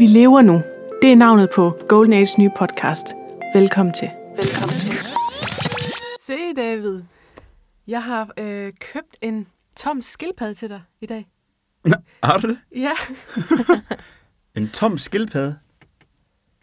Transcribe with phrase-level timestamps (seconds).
[0.00, 0.62] Vi lever nu.
[1.02, 3.06] Det er navnet på Golden Age nye podcast.
[3.54, 4.10] Velkommen til.
[4.36, 4.92] Velkommen til.
[6.26, 7.02] Se, David.
[7.86, 11.28] Jeg har øh, købt en tom skildpadde til dig i dag.
[11.84, 12.58] Nå, har du det?
[12.76, 12.92] Ja.
[14.60, 15.58] En tom skildpadde?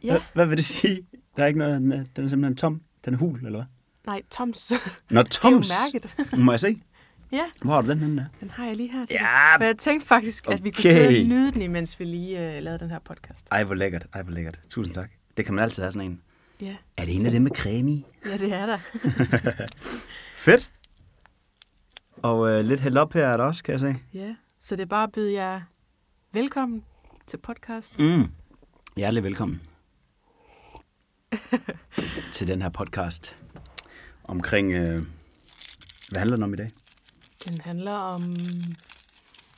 [0.03, 0.11] ja.
[0.11, 1.07] Hvad, hvad vil det sige?
[1.37, 2.81] Der er ikke noget, den er, den er simpelthen tom.
[3.05, 3.65] Den er hul, eller hvad?
[4.05, 4.71] Nej, Toms.
[4.71, 4.77] Nå,
[5.23, 5.71] Det er jo toms.
[5.93, 6.15] mærket.
[6.37, 6.81] Må jeg se?
[7.31, 9.13] Ja, Hvor har du den henne den har jeg lige her til.
[9.13, 11.07] Ja, Men jeg tænkte faktisk, at vi kunne Okay.
[11.09, 13.47] sidde og nyde den, imens vi lige øh, lavede den her podcast.
[13.51, 14.59] ej hvor lækkert, ej hvor lækkert.
[14.69, 15.09] Tusind tak.
[15.37, 16.21] Det kan man altid have sådan en.
[16.61, 18.05] Ja, Er det en af dem med creme i?
[18.25, 18.77] ja det er der.
[20.45, 20.71] Fedt.
[22.17, 23.95] Og øh, lidt hældt op her er der også, kan jeg se.
[24.13, 25.61] Ja, så det er bare at byde jer
[26.33, 26.83] velkommen
[27.27, 27.99] til podcast.
[27.99, 28.23] Mm.
[28.97, 29.61] Hjertelig velkommen
[32.33, 33.37] til den her podcast
[34.23, 35.01] omkring, øh,
[36.09, 36.71] hvad handler den om i dag?
[37.45, 38.35] Den handler om...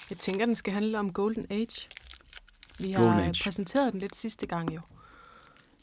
[0.09, 1.87] Jeg tænker, den skal handle om Golden Age.
[2.79, 3.43] Vi har Golden Age.
[3.43, 4.81] præsenteret den lidt sidste gang jo.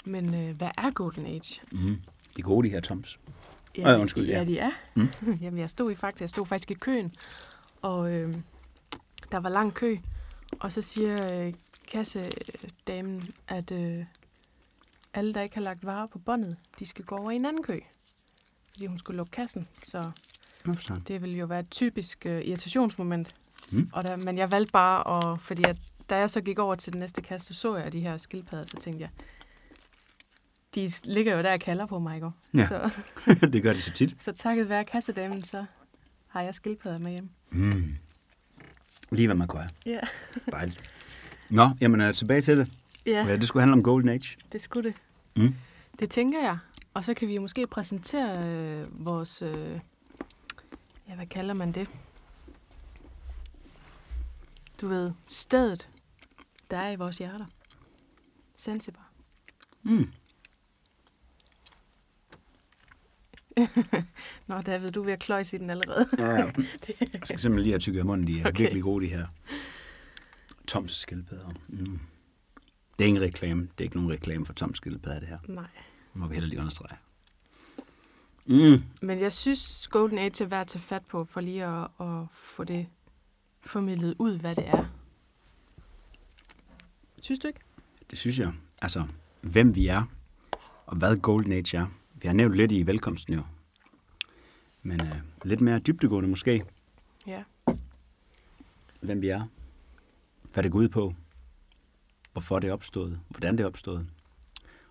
[0.05, 1.61] Men øh, hvad er Golden Age?
[1.73, 1.97] Mm.
[2.37, 3.19] De gode, de her toms.
[3.77, 4.39] Ja, Øh, undskyld, ja.
[4.39, 4.45] ja.
[4.45, 4.71] de er.
[4.95, 5.09] Mm.
[5.43, 7.13] Jamen, jeg stod, i faktisk, jeg stod faktisk i køen,
[7.83, 8.35] og øh,
[9.33, 9.97] der var lang kø.
[10.61, 11.55] Og så siger øh,
[11.89, 14.05] kassedamen, at øh,
[15.15, 17.63] alle, der ikke har lagt varer på båndet, de skal gå over i en anden
[17.63, 17.79] kø.
[18.73, 20.11] Fordi hun skulle lukke kassen, så
[20.67, 23.35] Nå, det ville jo være et typisk øh, irritationsmoment.
[23.71, 23.91] Mm.
[23.93, 25.77] Og der, men jeg valgte bare, at, fordi at,
[26.11, 28.77] da jeg så gik over til den næste kasse, så jeg de her skildpadder, så
[28.77, 29.11] tænkte jeg,
[30.75, 32.27] de ligger jo der og kalder på mig, ikke?
[32.27, 32.39] også?
[32.55, 32.67] Ja.
[32.67, 32.91] Så,
[33.53, 34.17] det gør de så tit.
[34.25, 35.65] så takket være kassedamen, så
[36.29, 37.29] har jeg skildpadder med hjem.
[37.51, 37.97] Mm.
[39.11, 39.71] Lige hvad man kunne have.
[39.87, 40.01] Ja.
[40.51, 40.91] Dejligt.
[41.51, 42.69] Nå, jamen er tilbage til det.
[43.07, 44.37] ja, Ja, det skulle handle om Golden Age.
[44.53, 44.97] det skulle det.
[45.37, 45.55] Mm.
[46.01, 46.59] Det tænker jeg.
[46.95, 49.79] Og så kan vi jo måske præsentere øh, vores, øh,
[51.09, 51.89] ja, hvad kalder man det?
[54.81, 55.89] Du ved, stedet,
[56.71, 57.47] der er i vores hjerter.
[58.59, 59.11] Zanzibar.
[59.83, 60.13] Mm.
[64.47, 66.07] Nå, David, du er ved at kløjse i den allerede.
[66.19, 66.37] Ja, ja.
[67.01, 68.27] Jeg skal simpelthen lige have tykket af munden.
[68.27, 68.49] De er Okay.
[68.51, 68.61] okay.
[68.63, 69.27] virkelig gode, de her.
[70.69, 71.49] Toms skildpadder.
[71.69, 72.01] Mm.
[72.99, 73.63] Det er ingen reklame.
[73.63, 75.39] Det er ikke nogen reklame for Toms skildpadder, det her.
[75.49, 75.67] Nej.
[76.15, 76.97] Må vi heller lige understrege.
[78.47, 78.83] Mm.
[79.03, 82.25] Men jeg synes, Golden Age er værd at tage fat på, for lige at, at
[82.33, 82.87] få det
[83.61, 84.85] formidlet ud, hvad det er.
[87.21, 87.61] Synes du ikke?
[88.11, 88.53] Det synes jeg.
[88.83, 89.07] Altså,
[89.41, 90.03] hvem vi er,
[90.87, 91.87] og hvad Golden Age er.
[92.15, 93.43] Vi har nævnt lidt i velkomsten jo.
[94.83, 95.09] Men uh,
[95.45, 96.65] lidt mere dybdegående måske.
[97.27, 97.43] Ja.
[99.01, 99.47] hvem vi er,
[100.53, 101.15] hvad det går ud på,
[102.33, 104.07] hvorfor det er opstået, hvordan det er opstået,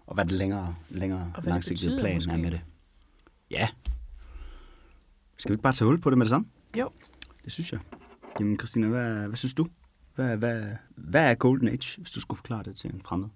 [0.08, 2.32] og hvad det længere, længere Og hvad langsigtede plan måske.
[2.32, 2.62] er med det.
[3.52, 3.68] Ja.
[5.38, 6.48] Skal vi ikke bare tage hul på det med det samme?
[6.78, 6.92] Jo.
[7.44, 7.80] Det synes jeg.
[8.40, 9.68] Jamen Christina, hvad, hvad synes du?
[10.16, 13.30] Hvad, hvad, hvad er Golden Age, hvis du skulle forklare det til en fremmed?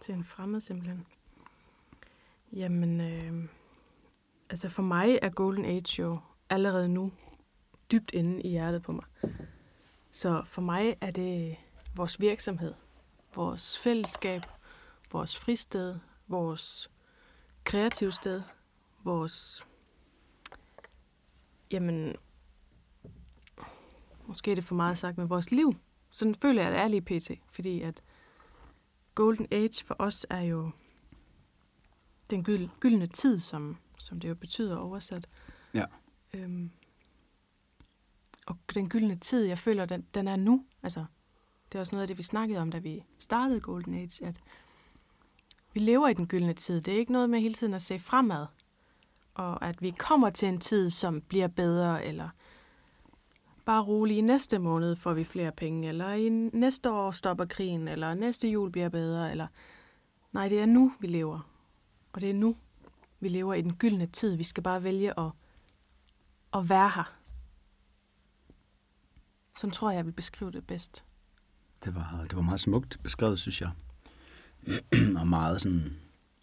[0.00, 1.06] Til en fremmed simpelthen.
[2.52, 3.48] Jamen, øh,
[4.50, 6.18] altså for mig er Golden Age jo
[6.50, 7.12] allerede nu
[7.92, 9.04] dybt inde i hjertet på mig.
[10.10, 11.56] Så for mig er det
[11.94, 12.74] vores virksomhed,
[13.34, 14.42] vores fællesskab,
[15.12, 16.90] vores fristed, vores
[17.64, 18.42] kreativsted,
[19.04, 19.66] vores,
[21.70, 22.16] jamen,
[24.26, 25.74] måske er det for meget sagt, men vores liv.
[26.10, 27.30] Sådan føler jeg, det er lige pt.
[27.50, 28.02] Fordi at
[29.14, 30.70] Golden Age for os er jo
[32.30, 35.28] den gyld- gyldne tid, som, som det jo betyder oversat.
[35.74, 35.84] Ja.
[36.32, 36.70] Øhm,
[38.46, 40.64] og den gyldne tid, jeg føler, den, den er nu.
[40.82, 41.04] Altså,
[41.72, 44.40] det er også noget af det, vi snakkede om, da vi startede Golden Age, at
[45.72, 46.80] vi lever i den gyldne tid.
[46.80, 48.46] Det er ikke noget med hele tiden at se fremad,
[49.34, 52.28] og at vi kommer til en tid, som bliver bedre, eller
[53.64, 57.88] bare rolig i næste måned får vi flere penge, eller i næste år stopper krigen,
[57.88, 59.46] eller næste jul bliver bedre, eller...
[60.32, 61.50] Nej, det er nu, vi lever.
[62.12, 62.56] Og det er nu,
[63.20, 64.36] vi lever i den gyldne tid.
[64.36, 65.30] Vi skal bare vælge at,
[66.54, 67.16] at være her.
[69.56, 71.04] Sådan tror jeg, jeg vil beskrive det bedst.
[71.84, 73.70] Det var, det var meget smukt beskrevet, synes jeg.
[75.20, 75.92] og meget sådan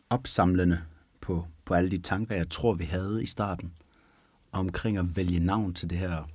[0.10, 0.82] opsamlende
[1.22, 3.74] på, på alle de tanker, jeg tror, vi havde i starten.
[4.52, 6.30] Omkring at vælge navn til det her,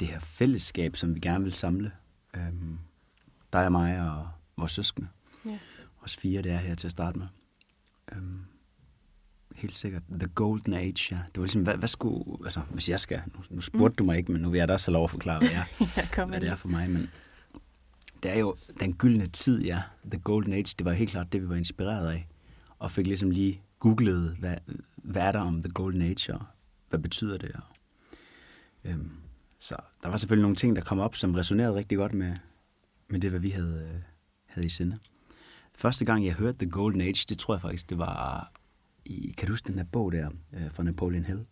[0.00, 1.92] det her fællesskab, som vi gerne vil samle.
[2.36, 2.78] Øhm,
[3.52, 5.08] dig og mig og vores søskende.
[5.44, 5.58] Ja.
[6.02, 7.26] Os fire, det er her til at starte med.
[8.12, 8.40] Øhm,
[9.56, 10.02] helt sikkert.
[10.20, 11.16] The Golden Age, ja.
[11.26, 12.44] Det var ligesom, hvad, hvad skulle...
[12.44, 13.22] Altså, hvis jeg skal...
[13.34, 13.96] Nu, nu spurgte mm.
[13.96, 15.66] du mig ikke, men nu vil jeg da også have lov at forklare, hvad jeg
[16.16, 17.10] ja, hvad det er for mig, men
[18.22, 19.82] det er jo den gyldne tid, ja.
[20.10, 22.28] The Golden Age, det var helt klart det, vi var inspireret af.
[22.78, 24.56] Og fik ligesom lige googlet, hvad,
[24.96, 26.44] hvad er der om The Golden Age, og
[26.88, 27.52] hvad betyder det?
[27.52, 27.62] Og,
[28.84, 29.10] øhm,
[29.58, 32.36] så der var selvfølgelig nogle ting, der kom op, som resonerede rigtig godt med,
[33.08, 34.00] Men det hvad vi havde, øh,
[34.46, 34.98] havde i sinde.
[35.74, 38.52] Første gang, jeg hørte The Golden Age, det tror jeg faktisk, det var
[39.04, 41.46] i, kan du huske den her bog der øh, fra Napoleon Hill?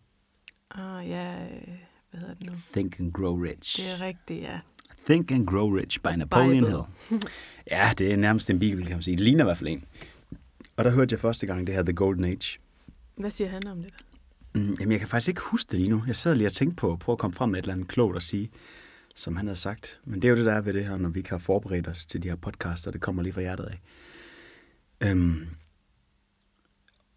[0.71, 1.67] Ah, ja, øh,
[2.11, 2.53] hvad hedder det nu?
[2.73, 3.81] Think and Grow Rich.
[3.81, 4.59] Det er rigtigt, ja.
[5.05, 6.83] Think and Grow Rich by Napoleon Bible.
[7.09, 7.21] Hill.
[7.71, 9.17] Ja, det er nærmest en bibel, kan man sige.
[9.17, 9.83] Det ligner i hvert fald en.
[10.77, 12.59] Og der hørte jeg første gang det her The Golden Age.
[13.15, 13.93] Hvad siger han om det?
[14.55, 16.03] Mm, jamen, jeg kan faktisk ikke huske det lige nu.
[16.07, 18.15] Jeg sad lige og tænkte på, på at komme frem med et eller andet klogt
[18.15, 18.49] at sige,
[19.15, 19.99] som han havde sagt.
[20.03, 21.87] Men det er jo det, der er ved det her, når vi ikke har forberedt
[21.87, 22.91] os til de her podcaster.
[22.91, 23.79] Det kommer lige fra hjertet af.
[25.09, 25.47] Øhm.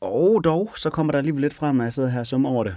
[0.01, 2.77] Og dog, så kommer der alligevel lidt frem, når jeg sidder her som over det.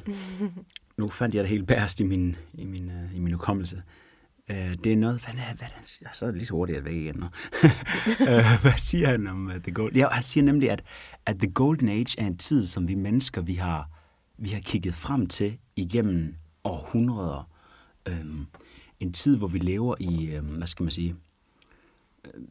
[0.98, 3.84] nu fandt jeg det helt bærst i min, i min, uh, i min hukommelse.
[4.50, 6.02] Øh, det er noget, hvad er, hvad er det?
[6.02, 7.26] Ja, så er det lige så hurtigt at væk igen nu.
[8.62, 9.98] hvad siger han om uh, The Golden?
[9.98, 10.84] Ja, han siger nemlig, at,
[11.26, 13.90] at The Golden Age er en tid, som vi mennesker, vi har,
[14.38, 17.50] vi har kigget frem til igennem århundreder.
[18.06, 18.46] Øhm,
[19.00, 21.16] en tid, hvor vi lever i, øhm, hvad skal man sige,
[22.26, 22.42] øh,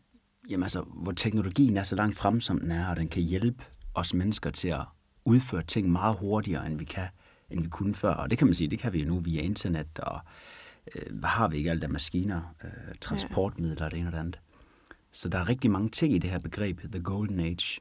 [0.51, 3.65] jamen altså, hvor teknologien er så langt frem, som den er, og den kan hjælpe
[3.95, 4.85] os mennesker til at
[5.25, 7.09] udføre ting meget hurtigere, end vi kan,
[7.51, 8.15] end vi kunne før.
[8.15, 10.21] Og det kan man sige, det kan vi jo nu via internet, og
[10.95, 14.19] øh, hvad har vi ikke, alt der maskiner, øh, transportmidler og det ene og det
[14.19, 14.41] andet.
[15.13, 17.81] Så der er rigtig mange ting i det her begreb, The Golden Age,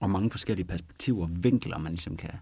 [0.00, 2.34] og mange forskellige perspektiver og vinkler, man ligesom kan,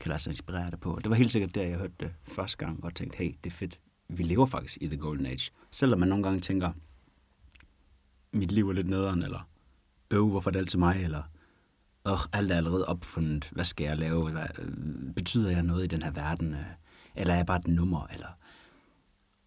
[0.00, 0.98] kan lade sig inspirere det på.
[1.02, 3.54] Det var helt sikkert der, jeg hørte det første gang, og tænkte, hey, det er
[3.54, 3.80] fedt.
[4.08, 5.50] Vi lever faktisk i The Golden Age.
[5.70, 6.72] Selvom man nogle gange tænker,
[8.32, 9.48] mit liv er lidt nederen, eller
[10.10, 11.22] øv, hvorfor er det altid mig, eller
[12.04, 15.86] åh, alt er allerede opfundet, hvad skal jeg lave, eller øh, betyder jeg noget i
[15.86, 16.60] den her verden, øh,
[17.14, 18.28] eller er jeg bare et nummer, eller...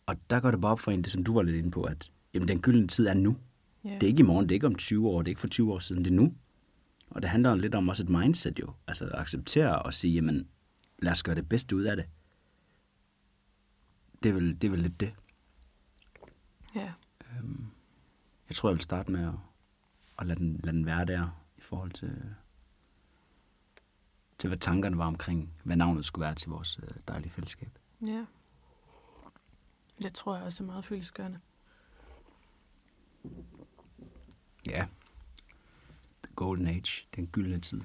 [0.06, 1.84] Og der går det bare op for en, det som du var lidt inde på,
[1.84, 3.38] at jamen, den gyldne tid er nu.
[3.84, 3.94] Ja.
[3.94, 5.48] Det er ikke i morgen, det er ikke om 20 år, det er ikke for
[5.48, 6.34] 20 år siden, det er nu.
[7.10, 8.74] Og det handler lidt om også et mindset jo.
[8.88, 10.48] Altså at acceptere og sige, jamen
[11.00, 12.06] lad os gøre det bedste ud af det.
[14.24, 15.14] Det er vel, det er vel lidt det.
[16.76, 16.92] ja.
[18.50, 19.34] Jeg tror, jeg vil starte med at,
[20.20, 22.22] at lade, den, lade den være der i forhold til,
[24.38, 27.80] til, hvad tankerne var omkring, hvad navnet skulle være til vores øh, dejlige fællesskab.
[28.08, 28.26] Ja.
[30.02, 31.40] Det tror jeg også er meget fyldesgørende.
[34.66, 34.86] Ja.
[36.24, 37.82] The Golden Age, den gyldne tid.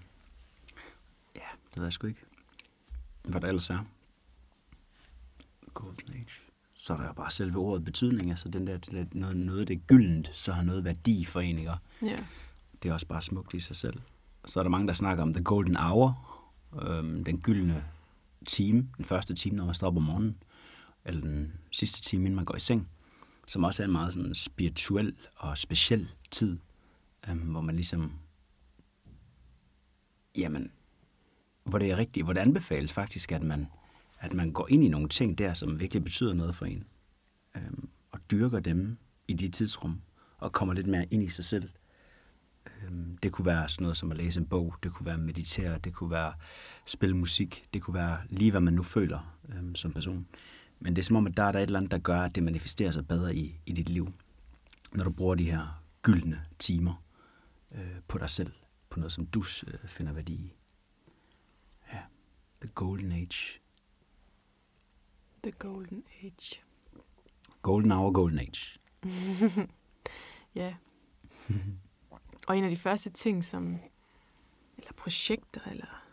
[1.35, 2.25] Ja, det ved jeg sgu ikke.
[3.23, 3.85] Hvad der ellers er.
[5.75, 6.41] Golden Age.
[6.77, 9.69] Så er der jo bare selve ordet betydning, altså den der, det der noget, noget
[9.69, 11.73] det er gyldent, så har noget værdi for en, ikke?
[12.03, 12.17] Ja.
[12.83, 14.01] Det er også bare smukt i sig selv.
[14.47, 16.27] Så er der mange, der snakker om the golden hour,
[16.83, 17.85] øhm, den gyldne
[18.47, 20.37] time, den første time, når man står op om morgenen,
[21.07, 22.89] eller den sidste time, inden man går i seng,
[23.47, 26.59] som også er en meget sådan spirituel og speciel tid,
[27.29, 28.13] øhm, hvor man ligesom,
[30.37, 30.73] jamen,
[31.65, 33.67] hvor det er rigtigt, hvor det anbefales faktisk, at man,
[34.19, 36.85] at man går ind i nogle ting der, som virkelig betyder noget for en,
[37.57, 38.99] øhm, og dyrker dem
[39.29, 40.01] i de tidsrum,
[40.39, 41.71] og kommer lidt mere ind i sig selv.
[42.83, 45.21] Øhm, Det kunne være sådan noget som at læse en bog, det kunne være at
[45.21, 46.33] meditere, det kunne være
[46.87, 50.27] spille musik, det kunne være lige, hvad man nu føler øhm, som person.
[50.81, 52.35] Men det er som om, at der er der et eller andet, der gør, at
[52.35, 54.13] det manifesterer sig bedre i, i dit liv,
[54.95, 57.03] når du bruger de her gyldne timer
[57.73, 58.53] øh, på dig selv,
[58.91, 60.55] på noget, som du øh, finder værdi i.
[61.93, 62.01] Ja,
[62.61, 63.61] the golden age.
[65.43, 66.61] The Golden Age.
[67.63, 68.79] Golden hour, golden age.
[70.55, 70.75] Ja.
[72.47, 73.79] og en af de første ting, som,
[74.79, 76.05] eller projekter, eller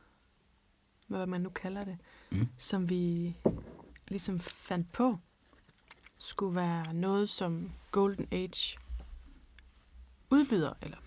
[1.08, 1.98] hvad man nu kalder det,
[2.32, 2.48] Mm.
[2.58, 3.34] som vi
[4.14, 5.18] ligesom fandt på,
[6.18, 8.78] skulle være noget, som Golden Age
[10.30, 10.98] udbyder, eller,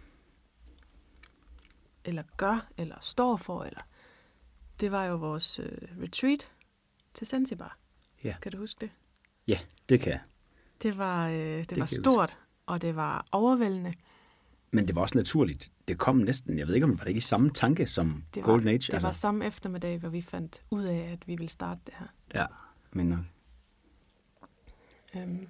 [2.04, 3.80] eller gør, eller står for, eller
[4.80, 6.50] det var jo vores øh, retreat
[7.14, 7.78] til Zanzibar.
[8.24, 8.36] Ja.
[8.42, 8.90] Kan du huske det?
[9.48, 9.58] Ja,
[9.88, 10.20] det kan jeg.
[10.82, 13.94] Det var, øh, det, det var stort, og det var overvældende.
[14.72, 15.72] Men det var også naturligt.
[15.88, 18.24] Det kom næsten, jeg ved ikke, om det var det ikke i samme tanke som
[18.34, 18.74] Det var, Golden Age.
[18.74, 18.92] altså.
[18.92, 22.06] Det var samme eftermiddag, hvor vi fandt ud af, at vi ville starte det her.
[22.34, 22.46] Ja,
[22.96, 23.24] men nok.
[25.16, 25.48] Øhm,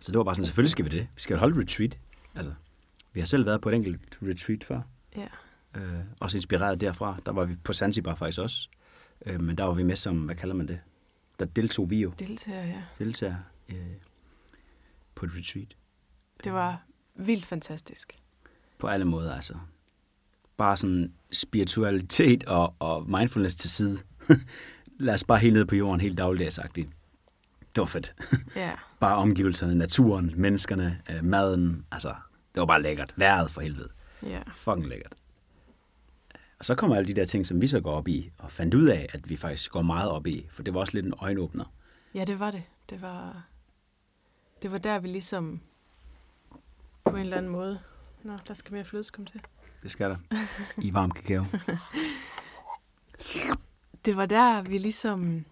[0.00, 1.08] Så det var bare sådan, selvfølgelig skal vi det.
[1.14, 1.98] Vi skal holde et retreat.
[2.34, 2.54] Altså,
[3.12, 4.80] vi har selv været på et enkelt retreat før.
[5.16, 5.26] ja,
[5.76, 7.18] Øh, også inspireret derfra.
[7.26, 8.68] Der var vi på Zanzibar faktisk også.
[9.26, 10.80] Øh, men der var vi med som, hvad kalder man det?
[11.38, 12.82] Der deltog vi jo, deltager, ja.
[12.98, 13.36] deltager
[13.68, 13.76] øh,
[15.14, 15.76] på et retreat.
[16.44, 16.82] Det var
[17.14, 18.18] vildt fantastisk.
[18.78, 19.54] På alle måder, altså.
[20.56, 23.98] Bare sådan spiritualitet og, og mindfulness til side.
[25.02, 26.88] Lad os bare helt ned på jorden, helt dagligdagsagtigt.
[27.60, 28.14] Det var fedt.
[28.56, 31.84] Ja, bare omgivelserne, naturen, menneskerne, øh, maden.
[31.92, 32.08] Altså,
[32.54, 33.14] det var bare lækkert.
[33.16, 33.88] Vejret for helvede.
[34.22, 35.12] ja, Fucking lækkert.
[36.58, 38.74] Og så kommer alle de der ting, som vi så går op i, og fandt
[38.74, 41.14] ud af, at vi faktisk går meget op i, for det var også lidt en
[41.18, 41.64] øjenåbner.
[42.14, 42.62] ja, det var det.
[42.90, 43.42] Det var,
[44.62, 45.60] det var der, vi ligesom
[47.04, 47.78] på en eller anden måde.
[48.22, 49.40] Nå, der skal mere flødeskum til.
[49.82, 50.16] Det skal der.
[50.78, 51.44] I varm kakao.
[54.04, 55.44] Det var der, vi ligesom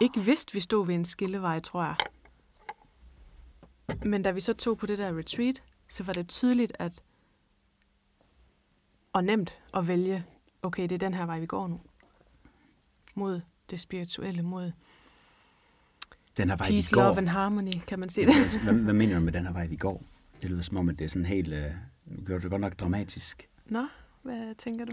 [0.00, 1.96] ikke vidste, vi stod ved en skillevej, tror jeg.
[4.04, 7.02] Men da vi så tog på det der retreat, så var det tydeligt at
[9.12, 10.24] og nemt at vælge,
[10.62, 11.80] okay, det er den her vej, vi går nu.
[13.14, 14.72] Mod det spirituelle, mod
[16.36, 17.02] Den her vej, peace, vi går.
[17.02, 18.34] love and harmony, kan man sige det.
[18.64, 20.02] hvad, hvad mener du med den her vej, vi går?
[20.42, 21.52] Det lyder som om, at det er sådan helt...
[21.52, 21.70] Øh,
[22.06, 23.48] nu gjorde det godt nok dramatisk.
[23.66, 23.86] Nå,
[24.22, 24.92] hvad tænker du?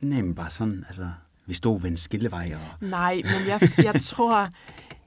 [0.00, 1.10] Nej, men bare sådan, altså...
[1.46, 4.48] Vi stod ved en skillevej, og Nej, men jeg, jeg tror,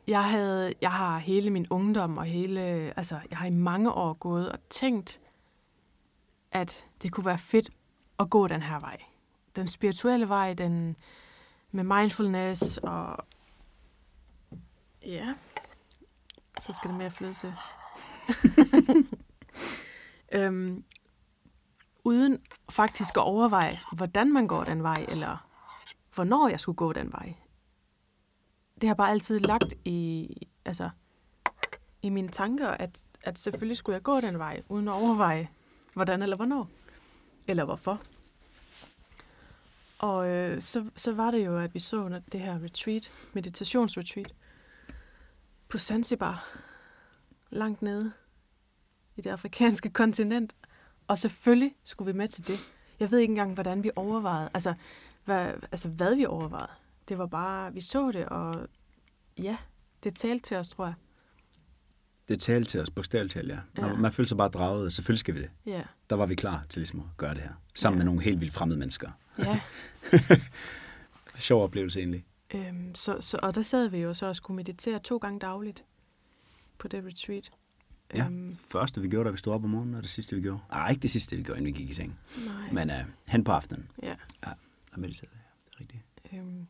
[0.08, 2.62] jeg havde, jeg har hele min ungdom og hele,
[2.98, 5.20] altså jeg har i mange år gået og tænkt,
[6.51, 7.70] at det kunne være fedt
[8.20, 8.98] at gå den her vej.
[9.56, 10.96] Den spirituelle vej, den
[11.72, 13.25] med mindfulness og
[15.06, 15.34] ja,
[16.60, 17.53] så skal det mere flyde til.
[20.41, 20.84] øhm,
[22.03, 22.39] uden
[22.70, 25.47] faktisk at overveje, hvordan man går den vej, eller
[26.17, 27.33] hvornår jeg skulle gå den vej.
[28.81, 30.29] Det har bare altid lagt i,
[30.65, 30.89] altså,
[32.01, 35.50] i mine tanker, at, at selvfølgelig skulle jeg gå den vej, uden at overveje,
[35.93, 36.69] hvordan eller hvornår.
[37.47, 38.01] Eller hvorfor.
[40.00, 44.33] Og øh, så, så var det jo, at vi så under det her retreat, meditationsretreat,
[45.67, 46.57] på Zanzibar,
[47.50, 48.12] langt nede
[49.15, 50.55] i det afrikanske kontinent.
[51.07, 52.59] Og selvfølgelig skulle vi med til det.
[53.00, 54.74] Jeg ved ikke engang, hvordan vi overvejede, altså
[55.27, 56.72] hvad, altså hvad vi overvejede.
[57.10, 58.67] Det var bare, vi så det, og
[59.39, 59.57] ja,
[60.03, 60.93] det talte til os, tror jeg.
[62.27, 63.60] det talte til os bogstaveligt talt, ja.
[63.77, 63.96] Man, Ja.
[63.96, 65.50] man følte sig bare draget, og selvfølgelig skal vi det.
[65.65, 67.53] Ja, Der var vi klar til ligesom at gøre det her.
[67.75, 68.03] Sammen Ja.
[68.03, 69.12] med nogle helt vildt fremmede mennesker.
[69.39, 69.60] ja.
[71.38, 72.25] Sjov oplevelse egentlig.
[72.53, 75.84] øhm, så, så, og der sad vi jo så og skulle meditere to gange dagligt
[76.77, 77.51] på det retreat.
[78.13, 78.25] Ja.
[78.25, 80.60] Øhm, Første vi gjorde, da vi stod op om morgenen, og det sidste vi gjorde.
[80.69, 82.19] Nej, ikke det sidste vi gjorde, inden vi gik i seng.
[82.48, 82.72] nej.
[82.72, 82.96] Men uh,
[83.27, 83.91] hen på aftenen.
[84.03, 84.15] Ja.
[84.98, 85.39] Og mediterede, ja.
[85.66, 86.04] Det er rigtigt.
[86.34, 86.68] Øhm,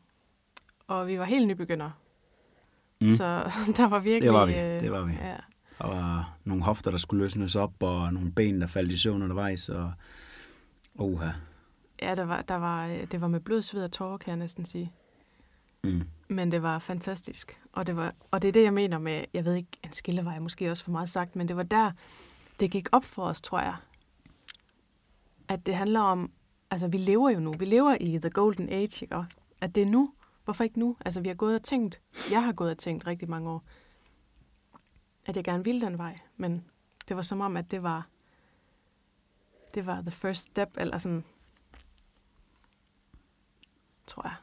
[0.86, 1.92] og vi var helt nybegyndere.
[3.00, 3.16] Mm.
[3.16, 3.24] Så
[3.76, 4.22] der var virkelig...
[4.22, 5.12] Det var vi, øh, det var vi.
[5.12, 5.36] Ja,
[5.78, 9.22] Der var nogle hofter, der skulle løsnes op, og nogle ben, der faldt i søvn
[9.22, 9.92] undervejs, og...
[10.94, 11.30] Oha.
[12.02, 14.36] ja der var, der var, øh, det var med blod, sved og tårer, kan jeg
[14.36, 14.92] næsten sige.
[15.84, 16.02] Mm.
[16.28, 17.60] Men det var fantastisk.
[17.72, 20.38] Og det, var, og det er det, jeg mener med, jeg ved ikke, en skillevej
[20.38, 21.92] måske også for meget sagt, men det var der,
[22.60, 23.74] det gik op for os, tror jeg.
[25.48, 26.30] At det handler om,
[26.70, 29.16] altså vi lever jo nu, vi lever i the golden age, ikke?
[29.16, 29.26] Og
[29.60, 30.14] At det er nu.
[30.44, 30.96] Hvorfor ikke nu?
[31.04, 33.64] Altså vi har gået og tænkt, jeg har gået og tænkt rigtig mange år,
[35.26, 36.18] at jeg gerne ville den vej.
[36.36, 36.64] Men
[37.08, 38.08] det var som om, at det var,
[39.74, 41.24] det var the first step, eller sådan,
[44.06, 44.34] tror jeg.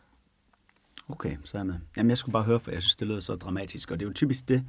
[1.10, 1.80] Okay, så er jeg med.
[1.98, 3.92] Jamen, jeg skulle bare høre, for jeg synes, det lyder så dramatisk.
[3.92, 4.66] Og det er jo typisk det,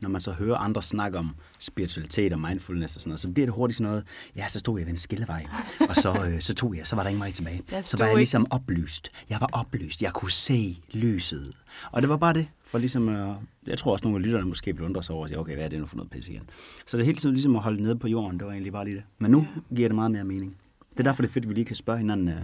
[0.00, 3.46] når man så hører andre snakke om spiritualitet og mindfulness og sådan noget, så bliver
[3.46, 4.04] det hurtigt sådan noget,
[4.36, 5.46] ja, så stod jeg ved en skillevej,
[5.88, 7.62] og så, øh, så tog jeg, så var der ingen vej tilbage.
[7.82, 9.08] Så var jeg ligesom oplyst.
[9.30, 10.02] Jeg var oplyst.
[10.02, 11.56] Jeg kunne se lyset.
[11.92, 13.34] Og det var bare det, for ligesom, øh,
[13.66, 15.64] jeg tror også, nogle af lytterne måske vil undre sig over og sige, okay, hvad
[15.64, 16.42] er det nu for noget pils igen?
[16.86, 18.96] Så det hele tiden ligesom at holde nede på jorden, det var egentlig bare lige
[18.96, 19.04] det.
[19.18, 20.56] Men nu giver det meget mere mening.
[20.92, 22.34] Det er derfor, det er fedt, at vi lige kan spørge hinanden øh,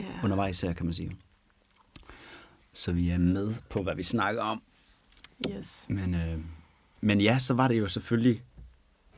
[0.00, 0.04] Ja.
[0.24, 1.10] undervejs her, kan man sige.
[2.72, 4.62] Så vi er med på, hvad vi snakker om.
[5.50, 5.86] Yes.
[5.88, 6.38] Men, øh,
[7.00, 8.42] men ja, så var det jo selvfølgelig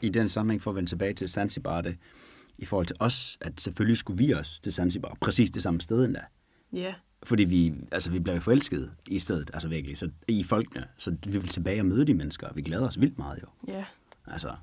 [0.00, 1.96] i den sammenhæng for at vende tilbage til Zanzibar, det,
[2.58, 6.04] i forhold til os, at selvfølgelig skulle vi også til Zanzibar, præcis det samme sted
[6.04, 6.20] endda.
[6.72, 6.94] Ja.
[7.22, 10.84] Fordi vi, altså, vi blev forelskede i stedet, altså virkelig, så, i folkene.
[10.96, 13.72] Så vi vil tilbage og møde de mennesker, og vi glæder os vildt meget jo.
[13.72, 13.84] Ja.
[14.26, 14.54] Altså,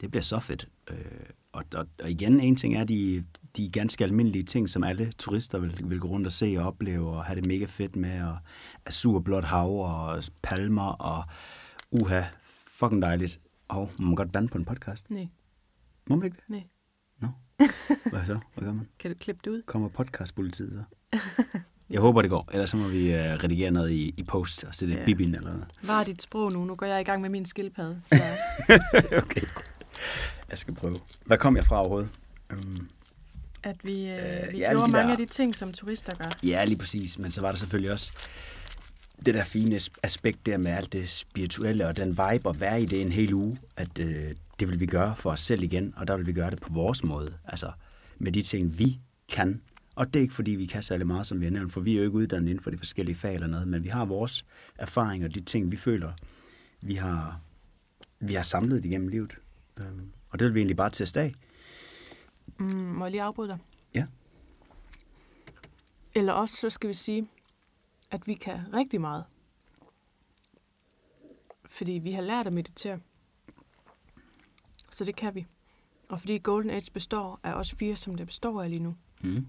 [0.00, 0.68] det bliver så fedt.
[0.90, 0.96] Øh,
[1.52, 3.24] og, og, og igen, en ting er de,
[3.56, 7.10] de ganske almindelige ting, som alle turister vil, vil gå rundt og se og opleve,
[7.10, 8.38] og have det mega fedt med, og
[8.86, 11.24] azurblåt hav, og palmer, og
[11.90, 12.22] uha,
[12.80, 13.40] fucking dejligt.
[13.68, 15.10] Og må man godt bande på en podcast?
[15.10, 15.26] Nej.
[16.08, 16.44] Må man ikke det?
[16.48, 16.62] Nej.
[17.20, 17.28] Nå.
[18.10, 18.38] Hvad så?
[18.54, 18.88] Hvad gør man?
[18.98, 19.62] Kan du klippe det ud?
[19.66, 21.18] Kommer podcastpolitiet så?
[21.90, 22.48] Jeg håber, det går.
[22.52, 25.04] Ellers så må vi uh, redigere noget i, i post og sætte Ja.
[25.04, 25.66] bibin eller noget.
[25.82, 26.64] Var dit sprog nu?
[26.64, 28.00] Nu går jeg i gang med min skildpadde.
[28.04, 28.22] Så
[29.22, 29.42] okay.
[30.50, 30.96] Jeg skal prøve.
[31.26, 32.10] Hvad kom jeg fra overhovedet?
[32.52, 32.88] Um,
[33.62, 34.14] at vi, øh,
[34.46, 36.30] Øh, vi ja, gjorde de mange der- af de ting, som turister gør.
[36.48, 37.18] Ja, lige præcis.
[37.18, 38.12] Men så var der selvfølgelig også
[39.26, 42.82] det der fine as- aspekt der med alt det spirituelle og den vibe at være
[42.82, 45.94] i det en hel uge, at øh, det vil vi gøre for os selv igen,
[45.96, 47.34] og der vil vi gøre det på vores måde.
[47.44, 47.72] Altså
[48.18, 48.98] med de ting, vi
[49.28, 49.62] kan.
[49.94, 51.92] Og det er ikke fordi, vi kan særlig meget, som vi har nævnt, for vi
[51.92, 54.44] er jo ikke uddannet inden for de forskellige fag eller noget, men vi har vores
[54.78, 56.12] erfaringer, de ting, vi føler,
[56.82, 57.40] vi har,
[58.20, 59.32] vi har samlet igennem livet.
[59.80, 61.34] Øhm, Og det vil vi egentlig bare teste af.
[62.58, 63.58] Mm, må jeg lige afbryde dig?
[63.94, 64.06] Ja.
[66.14, 67.26] Eller også så skal vi sige,
[68.10, 69.24] at vi kan rigtig meget.
[71.64, 73.00] Fordi vi har lært at meditere.
[74.90, 75.46] Så det kan vi.
[76.08, 79.46] Og fordi Golden Age består af os fire, som det består af lige nu, Mm.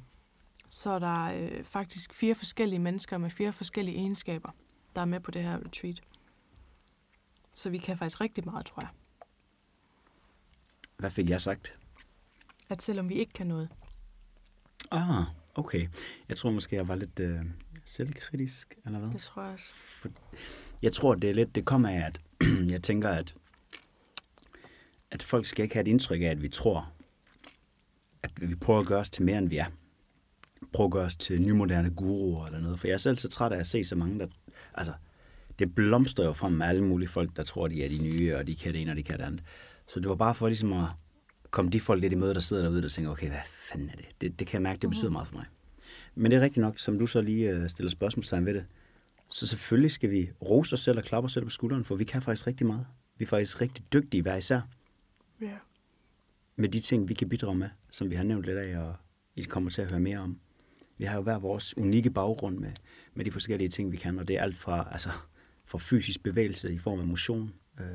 [0.70, 4.50] så er der øh, faktisk fire forskellige mennesker med fire forskellige egenskaber,
[4.96, 6.02] der er med på det her retreat.
[7.56, 8.90] Så vi kan faktisk rigtig meget, tror jeg.
[10.98, 11.80] Hvad fik jeg sagt?
[12.70, 13.70] At selvom vi ikke kan noget,
[14.92, 15.24] Ah,
[15.56, 15.88] okay.
[16.30, 17.46] Jeg tror måske, jeg var lidt øh,
[17.86, 19.10] selvkritisk, eller hvad?
[19.10, 19.74] det tror jeg også.
[20.82, 22.22] Jeg tror, det er lidt, det kommer af, at
[22.74, 23.36] jeg tænker, at,
[25.12, 26.94] at folk skal ikke have et indtryk af, at vi tror,
[28.24, 29.66] at vi prøver at gøre os til mere, end vi er.
[30.74, 32.80] Prøver at gøre os til nymoderne guruer eller noget.
[32.80, 34.28] For jeg er selv så træt af at se så mange, der...
[34.74, 34.94] Altså,
[35.60, 38.48] det blomstrer jo frem med alle mulige folk, der tror, de er de nye, og
[38.48, 39.44] de kan det ene, og de kan det andet.
[39.88, 40.88] Så det var bare for ligesom at
[41.52, 43.96] komme de folk lidt i møde, der sidder derude, der tænker, okay, hvad fanden er
[43.96, 44.06] det?
[44.22, 45.46] Det, det kan jeg mærke, det betyder meget for mig.
[46.16, 48.66] Men det er rigtigt nok, som du så lige øh, stiller spørgsmålstegn ved det.
[49.30, 52.04] Så selvfølgelig skal vi rose os selv og klappe os selv på skulderen, for vi
[52.04, 52.86] kan faktisk rigtig meget.
[53.18, 54.62] Vi er faktisk rigtig dygtige hver især
[55.42, 55.58] Ja.
[56.56, 58.96] med de ting, vi kan bidrage med, som vi har nævnt lidt af, og
[59.36, 60.40] I kommer til at høre mere om.
[60.98, 62.72] Vi har jo hver vores unikke baggrund med,
[63.14, 65.10] med de forskellige ting, vi kan, og det er alt fra, altså,
[65.66, 67.86] fra fysisk bevægelse i form af motion, øh,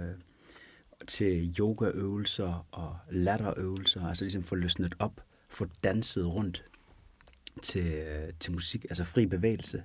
[1.07, 6.65] til yogaøvelser og latterøvelser, altså ligesom få løsnet op, få danset rundt
[7.63, 9.85] til, øh, til musik, altså fri bevægelse,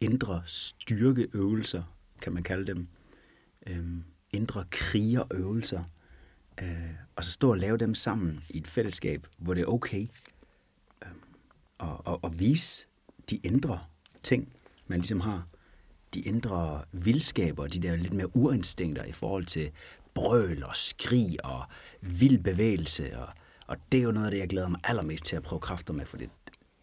[0.00, 1.82] indre styrkeøvelser,
[2.22, 2.88] kan man kalde dem,
[3.66, 5.84] øhm, indre krigerøvelser,
[6.62, 10.08] øh, og så stå og lave dem sammen i et fællesskab, hvor det er okay,
[11.02, 11.12] øh,
[11.78, 12.86] og, og, og vise
[13.30, 13.80] de indre
[14.22, 14.52] ting,
[14.86, 15.46] man ligesom har,
[16.14, 19.70] de indre vildskaber, de der lidt mere urinstinkter i forhold til
[20.14, 21.64] brøl og skrig og
[22.00, 23.28] vild bevægelse, og,
[23.66, 25.94] og det er jo noget af det, jeg glæder mig allermest til at prøve kræfter
[25.94, 26.30] med, for det,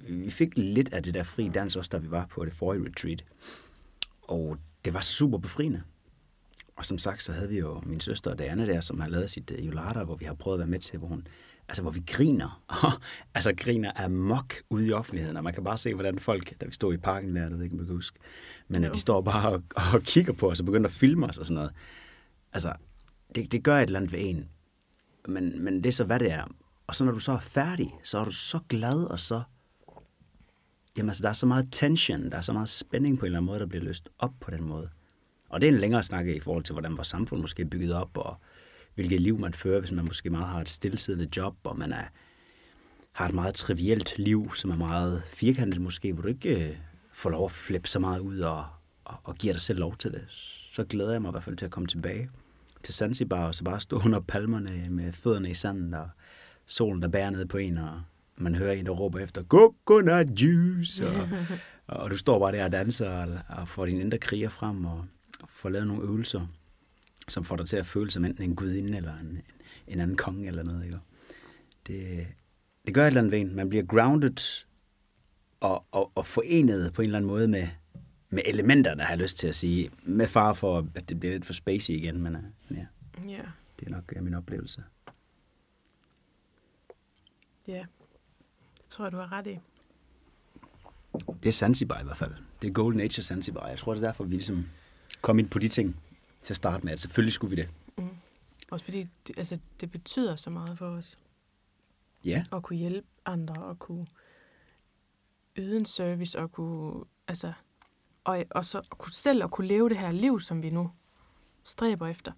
[0.09, 2.85] vi fik lidt af det der fri dans også, da vi var på det forrige
[2.85, 3.23] retreat,
[4.21, 5.81] og det var super befriende.
[6.75, 9.51] Og som sagt, så havde vi jo min søster Diana der, som har lavet sit
[9.51, 11.27] uh, hvor vi har prøvet at være med til, hvor hun,
[11.67, 12.63] altså hvor vi griner,
[13.35, 16.65] altså griner af mok ude i offentligheden, og man kan bare se, hvordan folk, da
[16.65, 18.19] vi stod i parken der, det ved jeg ikke, om du kan huske,
[18.67, 18.87] men Jo.
[18.87, 18.93] jo.
[18.93, 19.63] de står bare og,
[19.93, 21.71] og kigger på os og begynder at filme os og sådan noget.
[22.53, 22.73] Altså,
[23.35, 24.49] det, det gør et eller andet ved en,
[25.27, 26.43] men, men det er så, hvad det er.
[26.87, 29.41] Og så når du så er færdig, så er du så glad og så
[30.97, 33.39] Jamen altså, der er så meget tension, der er så meget spænding på en eller
[33.39, 34.89] anden måde, der bliver løst op på den måde.
[35.49, 37.93] Og det er en længere snak i forhold til, hvordan vores samfund måske er bygget
[37.93, 38.37] op, og
[38.95, 42.03] hvilket liv man fører, hvis man måske meget har et stillesiddende job, og man er,
[43.11, 46.77] har et meget trivielt liv, som er meget firkantet måske, hvor du ikke øh,
[47.13, 48.65] får lov at flippe så meget ud og,
[49.05, 50.25] og, og giver dig selv lov til det.
[50.29, 52.29] Så glæder jeg mig i hvert fald til at komme tilbage
[52.83, 56.09] til Zanzibar, og så bare stå under palmerne med fødderne i sanden, og
[56.65, 58.01] solen, der bærer ned på en, og
[58.37, 61.29] man hører en, der råber efter, coconut juice, og,
[62.01, 65.05] og du står bare der og danser, og, og får din indre kriger frem, og,
[65.41, 66.47] og får lavet nogle øvelser,
[67.27, 69.41] som får dig til at føle som enten en gudinde, eller en,
[69.87, 70.97] en anden konge, eller noget, ikke?
[71.87, 72.27] Det,
[72.85, 73.55] det gør et eller andet ved en.
[73.55, 74.65] Man bliver grounded,
[75.59, 77.67] og, og, og forenet på en eller anden måde med,
[78.29, 81.45] med elementerne, har jeg lyst til at sige, med far for, at det bliver lidt
[81.45, 82.41] for spacey igen, men øh,
[82.77, 82.85] ja,
[83.27, 83.39] Ja,
[83.79, 84.83] det er nok øh, min oplevelse.
[87.67, 87.73] ja.
[87.73, 88.04] Det
[88.95, 89.59] tror jeg, du har ret i.
[91.43, 92.35] Det er Zanzibar i hvert fald.
[92.61, 93.67] Det er Golden Age af Zanzibar.
[93.67, 94.65] Jeg tror, det er derfor, vi ligesom
[95.21, 95.99] kom ind på de ting
[96.41, 97.69] til at starte med, at selvfølgelig skulle vi det.
[98.71, 101.17] Også fordi det, altså, det betyder så meget for os
[102.25, 104.07] Ja, at kunne hjælpe andre og kunne
[105.57, 107.53] yde en service og kunne, altså,
[108.23, 110.91] og, og så og kunne selv at kunne leve det her liv, som vi nu
[111.63, 112.31] stræber efter.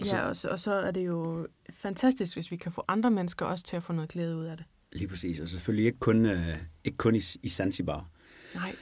[0.00, 2.84] Og så- Ja, og så, og så er det jo fantastisk, hvis vi kan få
[2.88, 4.66] andre mennesker også til at få noget glæde ud af det.
[4.92, 5.40] lige præcis.
[5.40, 8.08] Og selvfølgelig ikke kun, øh, ikke kun i, i Zanzibar.
[8.54, 8.76] Nej,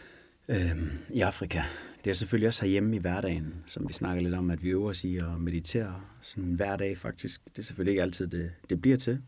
[0.48, 1.62] Øhm, I Afrika.
[2.04, 4.88] Det er selvfølgelig også herhjemme i hverdagen, som vi snakker lidt om, at vi øver
[4.90, 7.44] os i at meditere sådan hver dag faktisk.
[7.44, 9.22] Det er selvfølgelig ikke altid, det, det bliver til.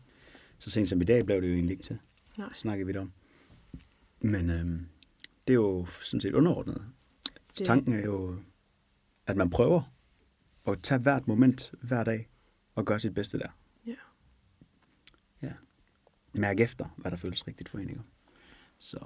[0.59, 1.97] Så sent som i dag blev det jo egentlig ikke til.
[2.37, 2.53] Nej.
[2.53, 3.11] Snakker vi det om.
[4.21, 4.87] Men øhm,
[5.47, 6.81] det er jo sådan set underordnet.
[7.57, 8.35] Det- Tanken er jo,
[9.27, 9.81] at man prøver
[10.67, 12.29] at tage hvert moment hver dag
[12.75, 13.47] og gøre sit bedste der.
[13.87, 13.95] Ja.
[15.41, 15.53] Ja.
[16.33, 17.89] Mærk efter, hvad der føles rigtigt for en.
[17.89, 18.01] Ikke?
[18.79, 18.99] Så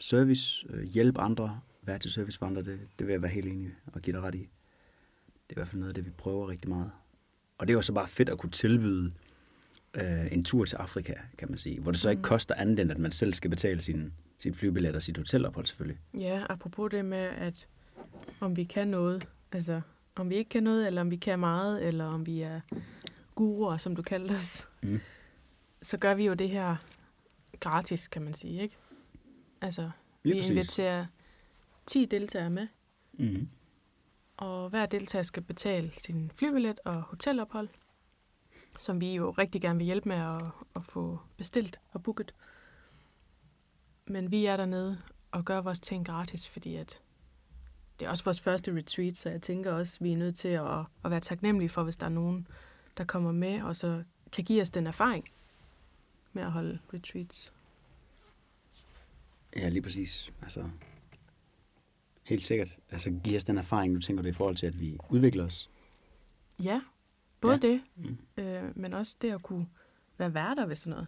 [0.00, 3.46] service, øh, hjælp andre, være til service for andre, det, det vil jeg være helt
[3.46, 4.38] enig og give dig ret i.
[4.38, 6.90] Det er i hvert fald noget af det, vi prøver rigtig meget.
[7.58, 9.12] Og det er jo så bare fedt at kunne tilbyde
[9.94, 11.80] øh, en tur til Afrika, kan man sige.
[11.80, 12.24] Hvor det så ikke Mm.
[12.24, 16.00] koster andet, end at man selv skal betale sin, sin flybillet og sit hotelophold selvfølgelig.
[16.18, 17.68] Ja, apropos det med, at
[18.40, 19.80] om vi kan noget, altså
[20.16, 22.60] om vi ikke kan noget, eller om vi kan meget, eller om vi er
[23.34, 25.00] guruer, som du kaldte os, Mm.
[25.82, 26.76] så gør vi jo det her
[27.60, 28.76] gratis, kan man sige, ikke?
[29.60, 29.90] Altså,
[30.22, 30.50] Lige vi præcis.
[30.50, 31.06] inviterer
[31.86, 32.68] 10 deltagere med,
[33.12, 33.48] Mm-hmm.
[34.36, 37.68] og hver deltager skal betale sin flybillet og hotelophold.
[38.78, 40.42] som vi jo rigtig gerne vil hjælpe med at,
[40.76, 42.34] at få bestilt og booket.
[44.06, 44.98] Men vi er dernede
[45.30, 47.00] og gør vores ting gratis, fordi at
[48.00, 50.48] det er også vores første retreat, så jeg tænker også, at vi er nødt til
[50.48, 52.46] at, at være taknemmelige for, hvis der er nogen,
[52.96, 54.02] der kommer med, og så
[54.32, 55.28] kan give os den erfaring
[56.32, 57.52] med at holde retreats.
[59.56, 60.32] Ja, lige præcis.
[60.42, 60.70] Altså,
[62.22, 62.78] helt sikkert.
[62.90, 65.70] Altså, give os den erfaring, du tænker det i forhold til, at vi udvikler os.
[66.62, 66.80] Ja,
[67.40, 67.68] både Ja.
[67.68, 68.18] det, Mm.
[68.36, 69.66] øh, men også det at kunne
[70.18, 71.06] være værter ved sådan noget.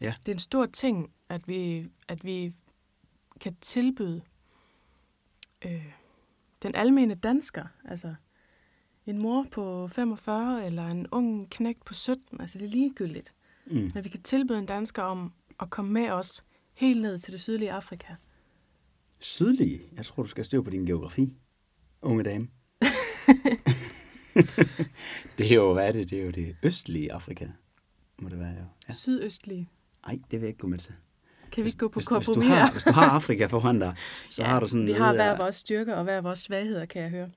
[0.00, 0.14] Ja.
[0.20, 2.52] Det er en stor ting, at vi, at vi
[3.40, 4.22] kan tilbyde
[5.64, 5.92] øh,
[6.62, 8.14] den almene dansker, altså
[9.06, 13.34] en mor på 45 eller en ung knægt på 17, altså det er ligegyldigt.
[13.66, 13.90] Mm.
[13.94, 16.44] Men vi kan tilbyde en dansker om at komme med os
[16.74, 18.14] helt ned til det sydlige Afrika.
[19.20, 19.80] Sydlige?
[19.96, 21.32] Jeg tror, du skal styre på din geografi,
[22.02, 22.48] unge dame.
[25.38, 26.10] det er jo, hvad er det?
[26.10, 27.48] Det er jo det østlige Afrika,
[28.18, 28.64] må det være, jo.
[28.88, 28.92] Ja.
[28.92, 29.68] Sydøstlige.
[30.04, 30.94] Ej, det vil jeg ikke gå med til.
[31.52, 32.70] Kan vi ikke gå på hvis, hvis, du kompromis har, her?
[32.72, 33.94] hvis du har Afrika foran dig,
[34.30, 37.02] så har du sådan vi noget har hver vores styrker og hver vores svagheder, kan
[37.02, 37.28] jeg høre.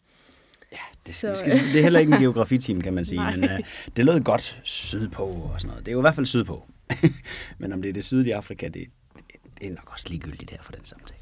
[1.08, 3.36] Det, Så- skal, skal, det er heller ikke en geografiteam, kan man sige, Nej.
[3.36, 3.58] men uh,
[3.97, 5.86] det lød godt sydpå og sådan noget.
[5.86, 6.65] Det er jo i hvert fald sydpå.
[7.60, 9.23] men om det er det sydlige Afrika, det, det,
[9.60, 11.19] det er nok også ligegyldigt her for den samtale.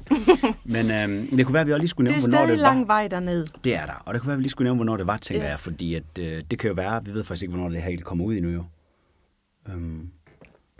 [0.74, 2.58] men um, det kunne være, at vi også lige skulle Det nævne, er hvornår stadig
[2.58, 2.72] det var.
[2.74, 3.46] lang vej derned.
[3.64, 5.16] Det er der, og det kunne være, at vi lige skulle nævne, hvornår det var,
[5.16, 5.50] tænker Ja.
[5.50, 7.90] jeg, fordi at, uh, det kan jo være, vi ved faktisk ikke, hvornår det her
[7.90, 8.64] helt kommer ud endnu jo.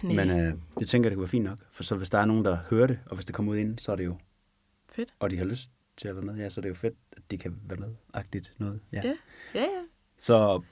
[0.02, 0.24] Nej.
[0.24, 2.44] men uh, jeg tænker, det kunne være fint nok, for så hvis der er nogen,
[2.44, 4.16] der hører det, og hvis det kommer ud inden, så er det jo,
[4.88, 5.14] Fedt.
[5.20, 7.22] og de har lyst til at være med, ja, så er det jo fedt, at
[7.30, 8.80] de kan være med, agtigt noget.
[8.92, 9.00] Ja.
[9.04, 9.14] Ja,
[9.54, 9.66] ja.
[10.18, 10.62] Så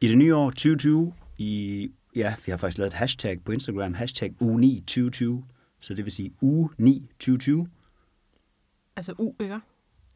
[0.00, 3.94] i det nye år 2020, i, ja, vi har faktisk lavet et hashtag på Instagram,
[3.94, 5.44] hashtag uge 9 2020,
[5.80, 7.68] så det vil sige uge 9 2020.
[8.96, 9.60] Altså U, ikke?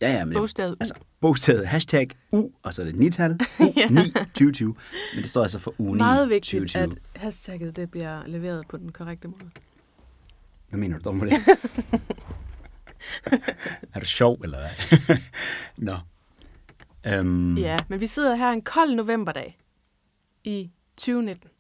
[0.01, 0.77] Ja, ja, men det, Bogstavet U.
[0.81, 3.89] altså bogstavet hashtag u, og så er det et nital, u Ja.
[3.89, 4.75] 9 2020.
[5.15, 6.83] Men det står altså for uge 9 Meget vigtigt, 2020.
[7.15, 9.51] at hashtagget det bliver leveret på den korrekte måde.
[10.69, 11.39] Hvad mener du dog med det?
[13.95, 15.17] er du sjov, eller hvad?
[15.77, 15.97] Nå.
[17.07, 19.59] Øhm, Ja, men vi sidder her en kold novemberdag
[20.45, 21.51] i 2019.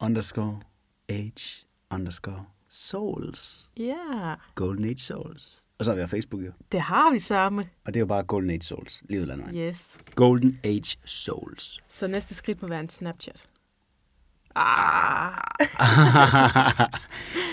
[0.01, 0.61] underscore
[1.09, 3.70] age underscore souls.
[3.77, 3.83] Ja.
[3.85, 4.38] Yeah.
[4.55, 5.62] Golden Age Souls.
[5.79, 6.53] Og så har vi Facebook jo.
[6.72, 7.64] Det har vi sørme.
[7.85, 9.03] Og det er jo bare Golden Age Souls.
[9.09, 9.55] Livet eller.
[9.55, 9.98] Yes.
[10.14, 11.79] Golden Age Souls.
[11.88, 13.46] Så næste skridt må være en Snapchat.
[14.54, 15.32] Ah.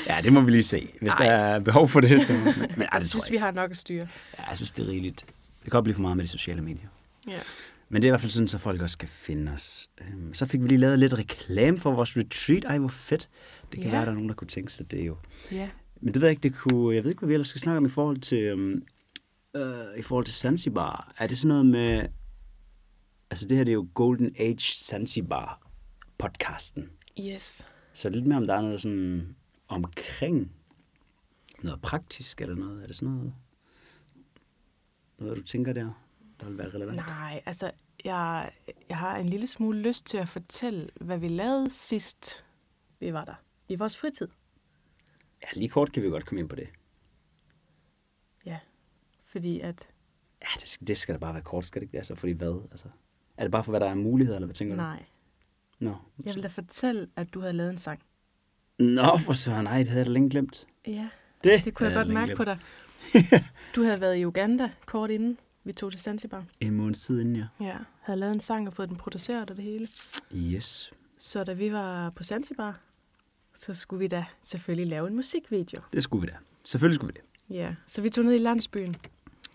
[0.08, 0.90] ja, det må vi lige se.
[1.02, 1.26] Hvis Ej.
[1.26, 2.34] der er behov for det, så...
[2.44, 4.08] Men, Jeg det tror synes, jeg vi har nok at styre.
[4.40, 5.20] Ja, jeg synes, det er rigeligt.
[5.28, 6.88] Det kan godt blive for meget med de sociale medier.
[7.28, 7.40] Ja.
[7.90, 9.90] Men det er i hvert fald sådan, så folk også skal finde os.
[10.02, 12.66] Øhm, Så fik vi lige lavet lidt reklame for vores retreat.
[12.66, 13.30] Ej, hvor fedt.
[13.72, 13.96] Det kan Ja.
[13.96, 15.18] være, der er nogen, der kunne tænke sig det jo.
[15.52, 15.70] Ja.
[16.02, 17.78] Men det ved jeg ikke, det kunne, jeg ved ikke, hvad vi ellers skal snakke
[17.78, 18.82] om i forhold til, um,
[19.56, 21.12] øh, i forhold til Zanzibar.
[21.18, 22.06] Er det sådan noget med,
[23.32, 25.62] altså det her det er jo Golden Age Zanzibar
[26.20, 26.92] podcasten.
[27.20, 27.66] Yes.
[27.94, 29.36] Så lidt mere om der er noget sådan
[29.68, 30.52] omkring
[31.62, 32.84] noget praktisk eller noget.
[32.84, 33.34] Er det sådan noget,
[35.18, 36.04] noget du tænker der,
[36.40, 36.98] der vil være relevant?
[36.98, 37.72] Nej, altså,
[38.04, 38.52] jeg,
[38.90, 42.46] jeg har en lille smule lyst til at fortælle, hvad vi lavede sidst,
[43.00, 43.36] vi var der.
[43.68, 44.28] I vores fritid.
[45.42, 46.70] Ja, lige kort kan vi godt komme ind på det.
[48.46, 48.60] Ja.
[49.20, 49.90] Fordi at,
[50.42, 51.98] Ja, det skal, det skal da bare være kort, skal det ikke?
[51.98, 52.68] Altså, fordi hvad?
[52.72, 52.88] Altså,
[53.38, 54.98] er det bare for, hvad der er muligheder, eller hvad tænker nej.
[55.00, 55.04] du?
[55.80, 55.96] Nå.
[56.26, 58.00] Jeg vil da fortælle, at du havde lavet en sang.
[58.80, 60.68] Nå, for så nej, det havde jeg da længe glemt.
[60.88, 61.10] Ja,
[61.44, 62.38] Det, det kunne jeg havde godt mærke glemt.
[62.38, 62.60] på dig.
[63.76, 66.44] du havde været i Uganda kort inden vi tog til Zanzibar.
[66.60, 67.46] En måned siden, ja.
[67.62, 69.88] Ja, havde lavet en sang og fået den produceret og det hele.
[70.36, 70.92] Yes.
[71.18, 72.80] Så da vi var på Zanzibar,
[73.56, 75.82] så skulle vi da selvfølgelig lave en musikvideo.
[75.94, 76.38] Det skulle vi da.
[76.66, 77.56] Selvfølgelig skulle vi det.
[77.56, 78.96] Ja, så vi tog ned i landsbyen.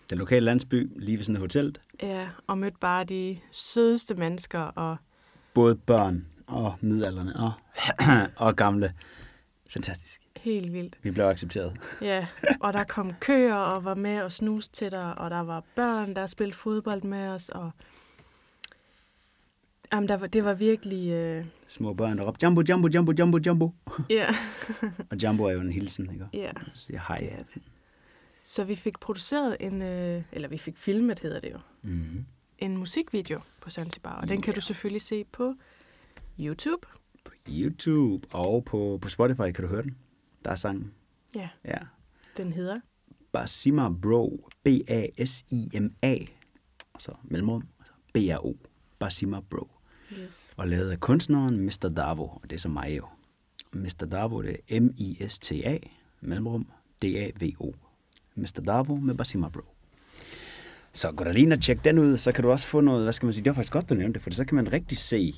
[0.09, 1.77] Den lokale landsby, lige ved sådan et hotel.
[2.01, 4.97] Ja, og mødte bare de sødeste mennesker og
[5.55, 7.51] Både børn og midalderne og,
[8.45, 8.93] og gamle.
[9.69, 10.21] Fantastisk.
[10.35, 10.99] helt vildt.
[11.03, 11.97] Vi blev accepteret.
[12.01, 12.27] Ja,
[12.59, 16.15] og der kom køer og var med og snus til dig, og der var børn,
[16.15, 17.71] der spillede fodbold med os, og
[19.93, 21.11] Jamen, der var, det var virkelig...
[21.11, 21.45] Øh...
[21.67, 23.71] Små børn, der råbte, Jumbo, Jumbo, Jumbo, Jumbo, Jumbo.
[24.09, 24.27] Ja.
[25.11, 26.27] Og Jumbo er jo en hilsen, ikke?
[26.33, 26.51] ja.
[26.73, 27.19] Så jeg hej.
[27.21, 27.59] Ja.
[28.43, 29.81] Så vi fik produceret en...
[29.81, 30.23] Øh...
[30.31, 31.57] Eller vi fik filmet, hedder det jo.
[31.81, 32.25] Mm-hmm.
[32.59, 35.53] En musikvideo på Zanzibar, og den kan du selvfølgelig se på
[36.39, 36.87] YouTube.
[37.25, 39.97] På YouTube og på, på Spotify kan du høre den.
[40.45, 40.93] Der er sangen.
[41.35, 41.77] Ja, Ja.
[42.37, 42.79] den hedder...
[43.31, 44.49] Basima Bro.
[44.63, 46.15] B-A-S-I-M-A.
[46.93, 47.63] Og så mellemrum.
[47.79, 48.53] og så B-R-O.
[48.99, 49.69] Basima Bro.
[50.19, 50.53] Yes.
[50.57, 51.91] Og lavet af kunstneren Mr.
[51.95, 52.23] Davo.
[52.23, 53.07] Og det er så mig jo.
[53.73, 54.07] Mr.
[54.11, 55.77] Davo, det er M-I-S-T-A.
[56.21, 56.67] Mellemrum.
[57.01, 57.73] D-A-V-O.
[58.35, 58.61] Mr.
[58.65, 59.61] Davo med Basima Bro.
[60.95, 63.03] Så gå da lige ind og tjek den ud, så kan du også få noget,
[63.03, 64.73] hvad skal man sige, det var faktisk godt, du nævnte det, for så kan man
[64.73, 65.33] rigtig se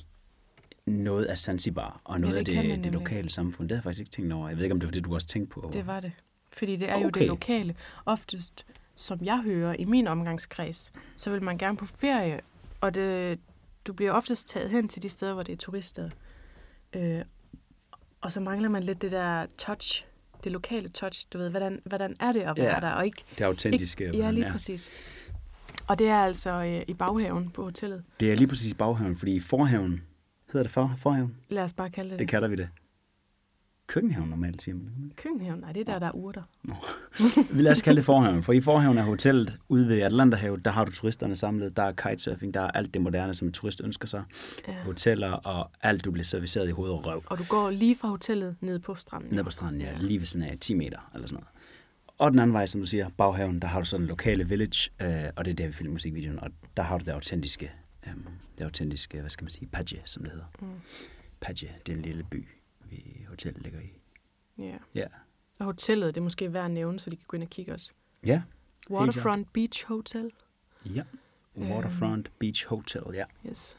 [0.86, 3.68] noget af Zanzibar og noget det af det, det lokale samfund.
[3.68, 4.48] Det har jeg faktisk ikke tænkt over.
[4.48, 5.70] Jeg ved ikke, om det var det, du også tænkte på.
[5.72, 6.12] Det var det.
[6.52, 7.20] Fordi det er jo Okay.
[7.20, 7.74] det lokale.
[8.06, 8.66] Oftest,
[8.96, 12.40] som jeg hører i min omgangskreds, så vil man gerne på ferie,
[12.80, 13.38] og det,
[13.86, 16.10] du bliver oftest taget hen til de steder, hvor det er turister.
[16.92, 17.20] Øh,
[18.20, 20.04] og så mangler man lidt det der touch,
[20.44, 21.26] det lokale touch.
[21.32, 22.80] Du ved, hvordan, hvordan er det at være Ja.
[22.80, 22.90] der?
[22.90, 24.04] Og ikke, Det autentiske.
[24.06, 24.52] ikke, ja, lige er.
[24.52, 24.90] præcis.
[25.88, 28.02] Og det er altså øh, i baghaven på hotellet.
[28.20, 30.02] Det er lige præcis baghaven, fordi i forhaven,
[30.52, 31.36] hedder det for, forhaven?
[31.48, 32.28] Lad os bare kalde det Det det.
[32.28, 32.68] kalder vi det.
[33.86, 35.12] Køkkenhaven normalt, siger man.
[35.16, 36.42] Køkkenhaven, nej, det er der, der er urter.
[37.54, 40.70] Vi lad os kalde det forhaven, for i forhaven af hotellet ude ved Atlanterhavet, der
[40.70, 41.76] har du turisterne samlet.
[41.76, 44.24] Der er kitesurfing, der er alt det moderne, som en turist ønsker sig.
[44.68, 44.72] Ja.
[44.84, 47.22] Hoteller og alt, du bliver serviceret i hoved og røv.
[47.26, 49.30] Og du går lige fra hotellet ned på stranden.
[49.32, 51.48] Nede på stranden, ja, lige ved sådan af 10 meter eller sådan noget.
[52.18, 54.90] Og den anden vej, som du siger, baghaven, der har du sådan en lokale village,
[55.02, 57.72] øh, og det er der, vi filmer musikvideoen, og der har du det autentiske,
[58.06, 58.12] øh,
[58.58, 60.46] det autentiske, hvad skal man sige, Padje, som det hedder.
[60.60, 60.68] Mm.
[61.40, 62.48] Padje, det er en lille by,
[62.90, 63.92] vi hotellet ligger i.
[64.58, 64.76] Ja.
[64.94, 65.06] Ja.
[65.60, 67.74] Og hotellet, det er måske værd at nævne, så de kan gå ind og kigge
[67.74, 67.94] os.
[68.26, 68.42] Ja,
[68.90, 70.30] Waterfront Beach Hotel.
[70.94, 71.02] ja.
[71.56, 73.78] Waterfront Beach Hotel, ja, Yes.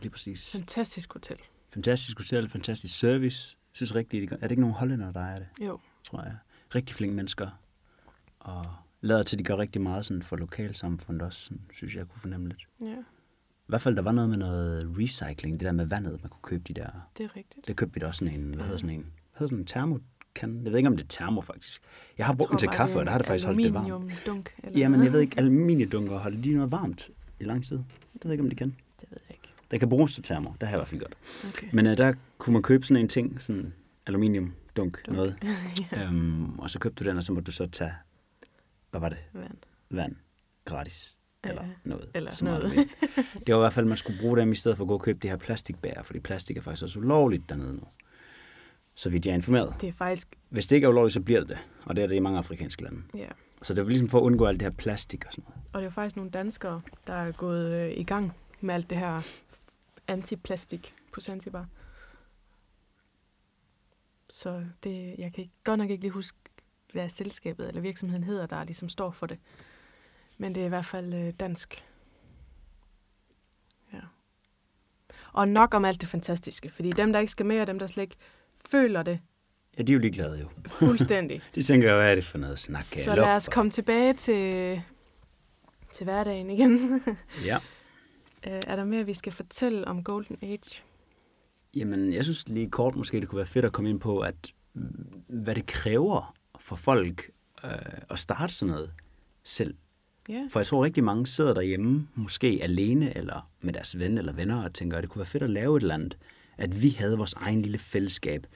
[0.00, 0.52] lige præcis.
[0.52, 1.36] Fantastisk hotel.
[1.74, 3.56] Fantastisk hotel, fantastisk service.
[3.72, 5.78] Jeg synes rigtigt, er det ikke nogen hollænder, der er det, Jo.
[6.04, 6.36] tror jeg.
[6.74, 7.48] Rigtig flinke mennesker.
[8.40, 8.66] Og
[9.00, 12.08] lader til, at de gør rigtig meget sådan for lokalsamfundet også, sådan, synes jeg, jeg
[12.08, 12.68] kunne fornemme lidt.
[12.80, 16.30] Ja, I hvert fald, der var noget med noget recycling, det der med vandet, man
[16.30, 16.88] kunne købe de der.
[17.18, 17.68] det er rigtigt.
[17.68, 19.66] Det købte vi da også sådan en, hvad hedder sådan en, hvad hedder sådan en
[19.66, 20.64] termokan?
[20.64, 21.82] Jeg ved ikke, om det er termo, faktisk.
[22.18, 23.86] Jeg har brugt den til kaffe, og der har det faktisk holdt det varmt.
[23.86, 25.04] Aluminiumdunk, eller Ja, men noget.
[25.04, 27.76] jeg ved ikke, aluminiumdunker holder de noget varmt i lang tid?
[27.76, 27.84] Det
[28.24, 28.68] ved jeg ikke, om de kan.
[29.00, 29.48] Det ved jeg ikke.
[29.70, 31.14] Der kan bruges til termo, det har jeg i hvert fald gjort.
[31.48, 31.66] Okay.
[31.72, 33.72] Men uh, der kunne man købe sådan en ting, sådan
[34.06, 35.08] aluminiumdunk, Dunk.
[35.08, 35.36] noget.
[35.92, 37.92] ja, Um, og så købte du den, og så må du så tage,
[38.90, 39.56] hvad var det, vand.
[39.90, 40.16] vand
[40.64, 41.16] gratis.
[41.44, 42.10] Eller Ja, noget.
[42.14, 42.72] eller så noget.
[43.46, 44.94] Det var i hvert fald, at man skulle bruge dem i stedet for at gå
[44.94, 47.82] og købe de her plastikbær, fordi plastik er faktisk også ulovligt dernede nu.
[48.94, 49.74] Så vidt jeg er informeret.
[49.80, 51.58] Det er faktisk, Hvis det ikke er ulovligt, så bliver det det.
[51.84, 53.02] Og det er det i mange afrikanske lande.
[53.14, 53.28] ja.
[53.62, 55.60] Så det var ligesom for at undgå alt det her plastik og sådan noget.
[55.72, 58.98] Og det er faktisk nogle danskere, der er gået øh, i gang med alt det
[58.98, 59.20] her
[60.08, 61.66] antiplastik på Zanzibar.
[64.30, 66.38] Så det, jeg kan ikke, godt nok ikke lige huske,
[66.92, 69.38] hvad selskabet eller virksomheden hedder, der ligesom står for det.
[70.38, 71.84] Men det er i hvert fald øh, dansk.
[73.92, 74.00] Ja.
[75.32, 77.86] Og nok om alt det fantastiske, fordi dem, der ikke skal med, og dem, der
[77.86, 78.16] slet ikke
[78.70, 79.20] føler det
[79.78, 80.48] Ja, de er jo ligeglade jo.
[80.66, 81.42] fuldstændig.
[81.54, 82.82] De tænker jo, hvad er det for noget snak?
[82.82, 83.52] Så lad os for?
[83.52, 84.82] komme tilbage til,
[85.92, 87.02] til hverdagen igen.
[87.44, 87.58] Ja.
[88.46, 90.82] Øh, er der mere, vi skal fortælle om Golden Age?
[91.76, 94.52] Jamen, jeg synes lige kort måske, det kunne være fedt at komme ind på, at
[94.74, 97.30] mm, hvad det kræver for folk
[97.64, 97.70] øh,
[98.10, 98.90] at starte sådan noget
[99.44, 99.74] selv.
[100.28, 104.32] Ja, For jeg tror rigtig mange sidder derhjemme, måske alene eller med deres ven eller
[104.32, 106.18] venner, og tænker, at det kunne være fedt at lave et eller andet.
[106.58, 108.46] At vi havde vores egen lille fællesskab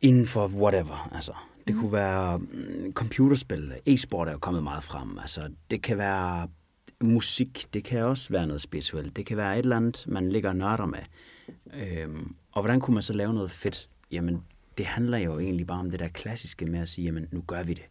[0.00, 1.08] inden for whatever.
[1.12, 1.32] Altså,
[1.66, 1.80] det mm.
[1.80, 5.18] kunne være mm, computerspil, e-sport er jo kommet meget frem.
[5.18, 6.48] Altså, det kan være
[7.00, 9.16] musik, det kan også være noget spirituelt.
[9.16, 11.00] Det kan være et eller andet, man ligger og nørder med.
[11.74, 13.88] Øhm, og hvordan kunne man så lave noget fedt?
[14.10, 14.42] Jamen,
[14.78, 17.62] det handler jo egentlig bare om det der klassiske med at sige, jamen, nu gør
[17.62, 17.88] vi det.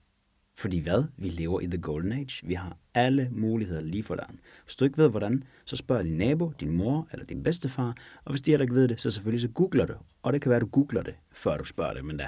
[0.57, 1.03] Fordi hvad?
[1.17, 2.47] Vi lever i the golden age.
[2.47, 4.27] Vi har alle muligheder lige for dig.
[4.63, 7.95] Hvis du ikke ved, hvordan, så spørg din nabo, din mor eller din bedstefar.
[8.25, 9.93] Og hvis de heller ikke ved det, så selvfølgelig så googler du.
[10.23, 12.05] Og det kan være, at du googler det, før du spørger det.
[12.05, 12.27] Men da,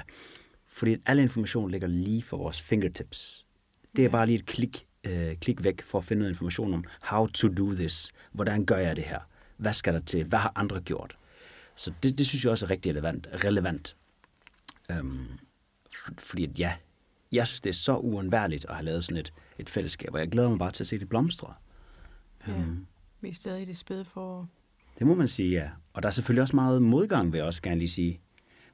[0.68, 3.46] Fordi al information ligger lige for vores fingertips.
[3.96, 6.84] Det er bare lige et klik, øh, klik væk for at finde noget information om,
[7.00, 8.12] how to do this.
[8.32, 9.18] Hvordan gør jeg det her?
[9.56, 10.24] Hvad skal der til?
[10.24, 11.16] Hvad har andre gjort?
[11.80, 13.28] Så det, det synes jeg også er rigtig relevant.
[13.44, 13.96] relevant.
[14.90, 15.26] Øhm,
[15.92, 16.74] for, fordi at ja,
[17.32, 20.28] jeg synes, det er så uundværligt at have lavet sådan et, et fællesskab, og jeg
[20.28, 21.54] glæder mig bare til at se det blomstre.
[22.46, 22.52] Ja.
[22.52, 22.86] Øhm,
[23.20, 24.48] Vi er stadig i det spæde for...
[24.98, 25.68] det må man sige, ja.
[25.92, 28.20] Og der er selvfølgelig også meget modgang, vil jeg også gerne lige sige.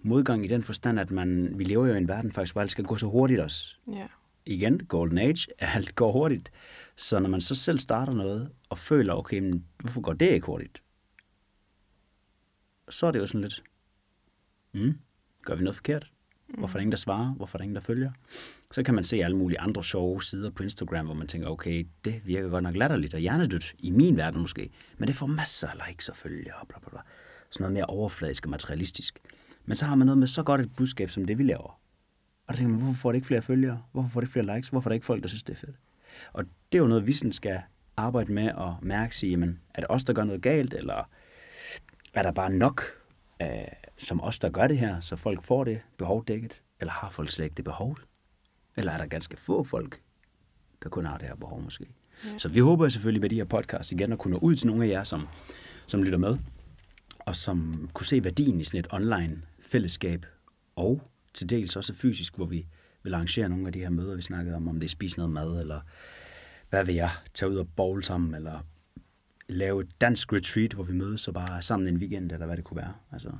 [0.03, 2.71] Modgang i den forstand, at man, vi lever jo i en verden faktisk, hvor alt
[2.71, 3.77] skal gå så hurtigt også.
[3.93, 4.07] Ja.
[4.47, 6.53] Igen, golden age, alt går hurtigt.
[6.97, 10.47] Så når man så selv starter noget, og føler, okay, men hvorfor går det ikke
[10.47, 10.83] hurtigt?
[12.89, 13.63] Så er det jo sådan lidt,
[14.73, 14.99] mm,
[15.45, 16.13] gør vi noget forkert?
[16.59, 17.35] Hvorfor er der ingen, der svarer?
[17.35, 18.11] Hvorfor er der ingen, der følger?
[18.73, 21.87] Så kan man se alle mulige andre sjove sider på Instagram, hvor man tænker, okay,
[22.05, 25.69] det virker godt nok latterligt og hjernedødt, i min verden måske, men det får masser
[25.69, 27.01] af likes og følgere og bla bla bla.
[27.51, 29.19] Sådan noget mere overfladisk og materialistisk.
[29.65, 31.81] Men så har man noget med så godt et budskab, som det vi laver.
[32.47, 33.83] Og der tænker man, hvorfor får det ikke flere følgere?
[33.93, 34.69] Hvorfor får det ikke flere likes?
[34.69, 35.77] Hvorfor er der ikke folk, der synes, det er fedt?
[36.33, 37.61] Og det er jo noget, vi sådan skal
[37.97, 41.09] arbejde med at mærke sig, jamen, er det os, der gør noget galt, eller
[42.17, 42.83] er der bare nok
[43.43, 43.49] øh,
[43.97, 46.63] som os, der gør det her, så folk får det behov dækket?
[46.81, 47.99] Eller har folk slet ikke det behov?
[48.77, 50.01] Eller er der ganske få folk,
[50.83, 51.87] der kun har det her behov måske?
[52.25, 52.39] Ja.
[52.39, 54.85] Så vi håber selvfølgelig med de her podcasts igen at kunne nå ud til nogle
[54.85, 55.29] af jer, som,
[55.87, 56.39] som lytter med,
[57.19, 60.27] og som kunne se værdien i sådan et online fællesskab,
[60.77, 61.03] og
[61.35, 62.67] til dels også fysisk, hvor vi
[63.03, 65.33] vil arrangere nogle af de her møder, vi snakkede om, om det er spise noget
[65.33, 65.81] mad, eller
[66.71, 68.61] hvad vil jeg, tage ud og bowl sammen, eller
[69.49, 72.57] lave et dansk retreat, hvor vi mødes og bare er sammen en weekend, eller hvad
[72.57, 72.95] det kunne være.
[73.13, 73.33] Altså,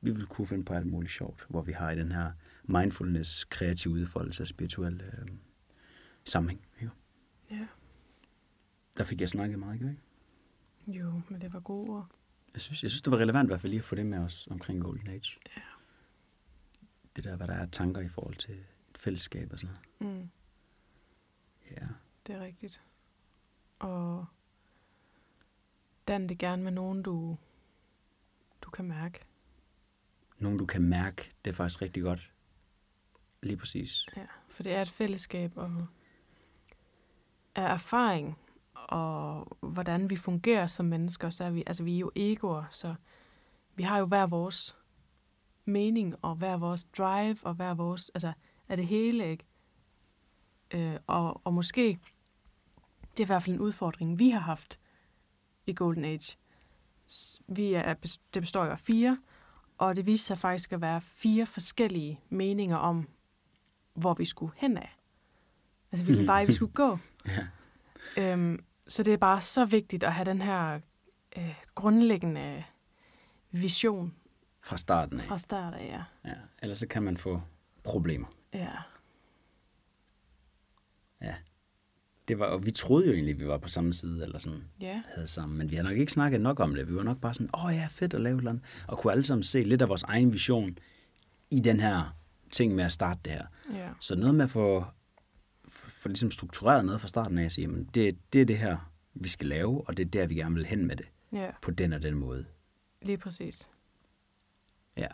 [0.00, 2.32] vi vil kunne finde på alt muligt sjovt, hvor vi har i den her
[2.64, 5.28] mindfulness, kreativ udfoldelse og spirituel øh,
[6.24, 6.66] sammenhæng.
[6.80, 6.92] Ikke?
[7.50, 7.66] Ja.
[8.96, 9.96] Der fik jeg snakket meget, ikke?
[10.86, 12.06] Jo, men det var gode ord.
[12.54, 14.18] Jeg synes, jeg synes, det var relevant i hvert fald lige at få det med
[14.18, 15.38] os omkring Golden Age.
[15.56, 15.62] Ja.
[17.16, 18.54] Det der, hvad der er tanker i forhold til
[18.90, 20.16] et fællesskab og sådan noget.
[20.16, 20.28] Mm,
[21.70, 21.86] Ja.
[22.26, 22.82] det er rigtigt.
[23.78, 24.26] Og
[26.08, 27.36] dan det gerne med nogen, du,
[28.62, 29.20] du kan mærke.
[30.38, 32.32] Nogen, du kan mærke, det er faktisk rigtig godt.
[33.42, 34.06] Lige præcis.
[34.16, 35.86] Ja, for det er et fællesskab og
[37.54, 38.38] af erfaring
[38.88, 42.94] og hvordan vi fungerer som mennesker, så er vi, altså vi er jo egoer, så
[43.74, 44.76] vi har jo hver vores
[45.64, 48.32] mening og hver vores drive og hver vores, altså
[48.68, 49.44] er det hele, ikke?
[50.70, 51.98] Øh, og, og måske,
[53.10, 54.78] det er i hvert fald en udfordring, vi har haft
[55.68, 56.36] i Golden Age.
[57.48, 57.94] Vi er,
[58.34, 59.18] det består jo af fire,
[59.78, 63.08] og det viser sig faktisk at være fire forskellige meninger om,
[63.94, 64.96] hvor vi skulle hen af.
[65.92, 66.98] Altså, hvilken vej vi skulle gå.
[67.26, 67.46] Ja.
[68.32, 70.80] Øhm, så det er bare så vigtigt at have den her
[71.36, 72.64] øh, grundlæggende
[73.50, 74.14] vision
[74.64, 75.26] Fra starten af.
[75.26, 75.86] fra start af.
[75.86, 76.30] Ja.
[76.30, 76.34] Ja.
[76.62, 77.42] Ellers så kan man få
[77.84, 78.26] problemer.
[78.54, 78.68] ja.
[81.20, 81.34] Ja.
[82.28, 84.64] Det var, og vi troede jo egentlig, at vi var på samme side, eller sådan
[84.80, 85.02] Ja.
[85.14, 86.88] havde sammen, men vi har nok ikke snakket nok om det.
[86.88, 88.98] Vi var nok bare sådan, åh oh, ja, fedt at lave et eller andet, og
[88.98, 90.78] kunne alle sammen se lidt af vores egen vision
[91.50, 92.16] i den her
[92.50, 93.46] ting med at starte det her.
[93.74, 93.88] ja.
[94.00, 94.84] Så noget med at få,
[95.68, 98.58] få, få ligesom struktureret noget fra starten af, at sige, jamen, det, det er det
[98.58, 101.50] her, vi skal lave, og det er der, vi gerne vil hen med det, Ja,
[101.62, 102.44] på den og den måde.
[103.02, 103.68] lige præcis.
[104.96, 105.08] Ja.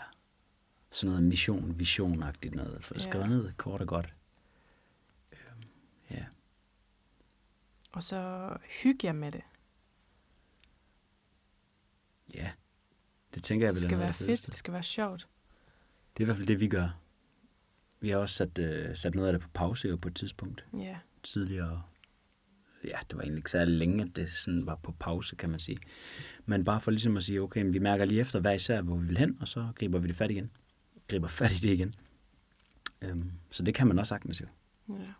[0.90, 2.85] Sådan noget mission, visionagtigt noget.
[2.85, 3.00] For Ja.
[3.00, 4.14] skrevet ned kort og godt.
[5.33, 5.62] Øhm,
[6.11, 6.24] ja.
[7.94, 8.48] Og så
[8.83, 9.40] hygge jer med det.
[12.35, 12.50] Ja.
[13.35, 14.50] Det tænker jeg Det vel er skal være det fedt, fedeste.
[14.50, 15.28] det skal være sjovt.
[16.16, 17.00] Det er i hvert fald det, vi gør.
[18.00, 20.64] Vi har også sat, øh, sat noget af det på pause jo på et tidspunkt
[20.78, 21.83] Ja, tidligere.
[22.85, 25.61] Ja, det var egentlig ikke særlig længe, at det sådan var på pause, kan man
[25.61, 25.78] sige.
[26.46, 28.96] Men bare for ligesom at sige, okay, men vi mærker lige efter hver især, hvor
[28.96, 30.50] vi vil hen, og så griber vi det fat igen.
[31.09, 31.94] Griber fat i det igen.
[33.02, 34.46] Øhm, så det kan man også sagtens jo.
[34.88, 35.12] ja.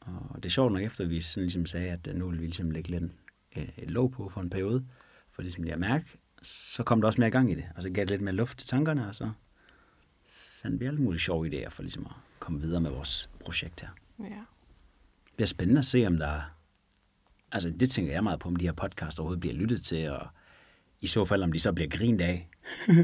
[0.00, 2.40] Og det er sjovt nok efter, at vi sådan ligesom sagde, at øh, nu vil
[2.40, 3.12] vi ligesom lægge lidt
[3.56, 4.86] øh, et låg på for en periode,
[5.30, 6.04] for ligesom lige at mærke,
[6.42, 8.58] så kom der også mere gang i det, og så gav det lidt mere luft
[8.58, 9.30] til tankerne, og så
[10.62, 13.88] fandt vi alle mulige sjove idéer for ligesom at komme videre med vores projekt her.
[14.20, 14.42] ja.
[15.38, 16.42] Det er spændende at se, om der er,
[17.52, 20.28] altså det tænker jeg meget på, om de her podcasts overhovedet bliver lyttet til, og
[21.00, 22.48] i så fald, om de så bliver grint af.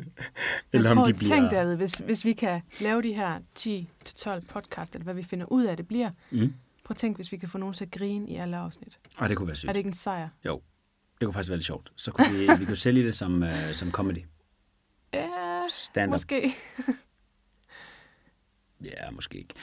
[0.72, 4.94] Eller om de at tænke, David, hvis, hvis vi kan lave de her 10-12 podcast,
[4.94, 6.10] eller hvad vi finder ud af, det bliver.
[6.30, 6.54] Mm.
[6.84, 8.98] Prøv at tænke, hvis vi kan få nogen til at grine i alle afsnit.
[9.16, 9.68] Og det kunne være sygt.
[9.68, 10.28] Er det ikke en sejr?
[10.44, 10.62] Jo,
[11.20, 11.92] det kunne faktisk være lidt sjovt.
[11.96, 14.24] Så kunne vi, vi kunne sælge det som, øh, som comedy.
[15.14, 15.28] Ja,
[15.70, 16.14] Stand-up.
[16.14, 16.52] måske.
[18.84, 19.54] Ja, måske ikke.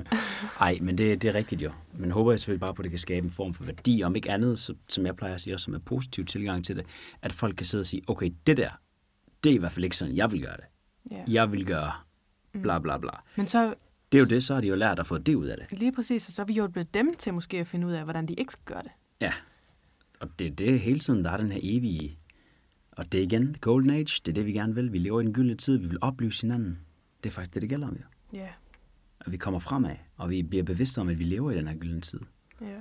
[0.60, 1.72] Ej, men det, det er rigtigt jo.
[1.92, 4.16] Men håber jeg selvfølgelig bare på, at det kan skabe en form for værdi, om
[4.16, 6.86] ikke andet, så, som jeg plejer at sige, også som er positiv tilgang til det,
[7.22, 8.68] at folk kan sidde og sige, okay, det der,
[9.44, 10.64] det er i hvert fald ikke sådan, jeg vil gøre det.
[11.10, 11.24] Ja.
[11.28, 11.92] Jeg vil gøre
[12.62, 13.10] bla bla bla.
[13.36, 13.74] Men så
[14.12, 15.78] Det er jo det, så har de jo lært at få det ud af det.
[15.78, 18.26] lige præcis, og så har vi hjulpet dem til måske at finde ud af, hvordan
[18.28, 18.90] de ikke skal gøre det.
[19.20, 19.32] Ja,
[20.20, 22.18] og det er det hele tiden, der er den her evige...
[22.90, 24.92] Og det er igen, Golden Age, det er det, vi gerne vil.
[24.92, 26.78] Vi lever i den gyldne tid, vi vil oplyse hinanden.
[27.22, 28.38] Det er faktisk det, det gælder om, jo.
[28.38, 28.48] Ja,
[29.20, 31.74] At vi kommer fremad, og vi bliver bevidste om, at vi lever i den her
[31.74, 32.20] gyldne tid.
[32.60, 32.80] ja.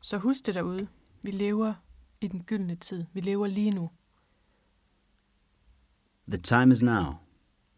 [0.00, 0.88] Så husk det derude.
[1.22, 1.74] Vi lever
[2.20, 3.04] i den gyldne tid.
[3.12, 3.90] Vi lever lige nu.
[6.28, 7.04] The time is now.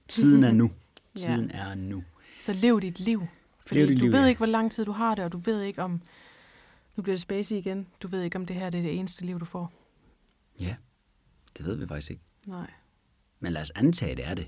[0.08, 0.70] Tiden er nu.
[1.14, 1.20] Ja.
[1.20, 2.04] Tiden er nu.
[2.40, 3.26] Så lev dit liv.
[3.66, 4.26] Fordi Lev dit du liv, ved ja.
[4.26, 6.02] ikke, hvor lang tid du har det, og du ved ikke om...
[6.96, 7.86] Nu bliver det spacey igen.
[8.02, 9.72] Du ved ikke, om det her det er det eneste liv, du får.
[10.60, 10.74] Ja,
[11.58, 12.22] det ved vi faktisk ikke.
[12.46, 12.70] Nej.
[13.40, 14.46] Men lad os antage, det er det.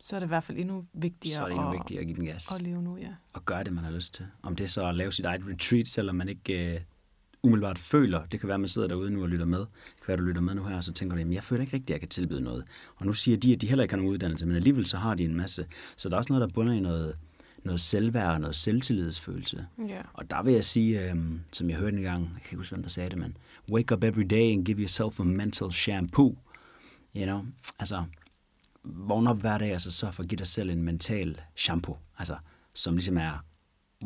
[0.00, 2.06] Så er det i hvert fald endnu vigtigere, Så er det endnu at, vigtigere at
[2.06, 2.50] give den gas.
[2.50, 3.14] at leve nu, ja.
[3.32, 4.26] Og gøre det, man har lyst til.
[4.42, 6.80] Om det er så at lave sit eget retreat, selvom man ikke øh,
[7.44, 8.26] umiddelbart føler.
[8.26, 9.58] Det kan være, at man sidder derude nu og lytter med.
[9.58, 9.68] Det
[10.04, 11.74] kan være, du lytter med nu her, og så tænker du, jamen jeg føler ikke
[11.74, 12.64] rigtigt, at jeg kan tilbyde noget.
[12.96, 15.14] Og nu siger de, at de heller ikke har nogen uddannelse, men alligevel så har
[15.14, 15.66] de en masse.
[15.96, 17.16] Så der er også noget, der bunder i noget,
[17.64, 19.66] noget selvværd og noget selvtillidsfølelse.
[19.88, 20.00] Ja.
[20.12, 22.74] Og der vil jeg sige, øhm, som jeg hørte en gang, jeg kan ikke huske,
[22.74, 23.36] hvem der sagde det, men
[23.70, 26.38] wake up every day and give yourself a mental shampoo.
[27.16, 27.44] You know,
[27.78, 28.04] altså,
[28.84, 31.96] vågn op hver dag, og så sørg for at give dig selv en mental shampoo.
[32.18, 32.36] Altså,
[32.74, 33.44] som ligesom er,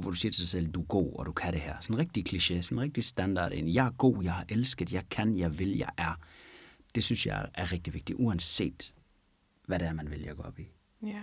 [0.00, 1.76] hvor du siger til dig selv, du er god, og du kan det her.
[1.80, 3.52] Sådan en rigtig kliché, sådan en rigtig standard.
[3.52, 6.20] En, jeg er god, jeg har elsket, jeg kan, jeg vil, jeg er.
[6.94, 8.94] Det synes jeg er rigtig vigtigt, uanset
[9.66, 10.68] hvad det er, man vælger at gå op i
[11.02, 11.22] Ja.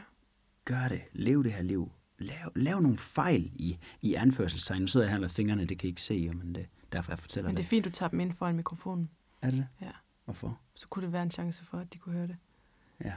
[0.66, 1.02] gør det.
[1.14, 1.92] Lev det her liv.
[2.20, 4.82] Lav, lav nogle fejl i, i anførselstegn.
[4.82, 7.12] Nu sidder jeg her med fingrene, det kan I ikke se, men det er derfor,
[7.12, 7.70] jeg fortæller Men det er det.
[7.70, 9.10] fint, du tager dem ind foran mikrofonen.
[9.42, 9.86] Er det det?
[9.86, 9.92] Ja.
[10.26, 10.60] Hvorfor?
[10.76, 12.36] Så kunne det være en chance for, at de kunne høre det.
[13.06, 13.14] Ja.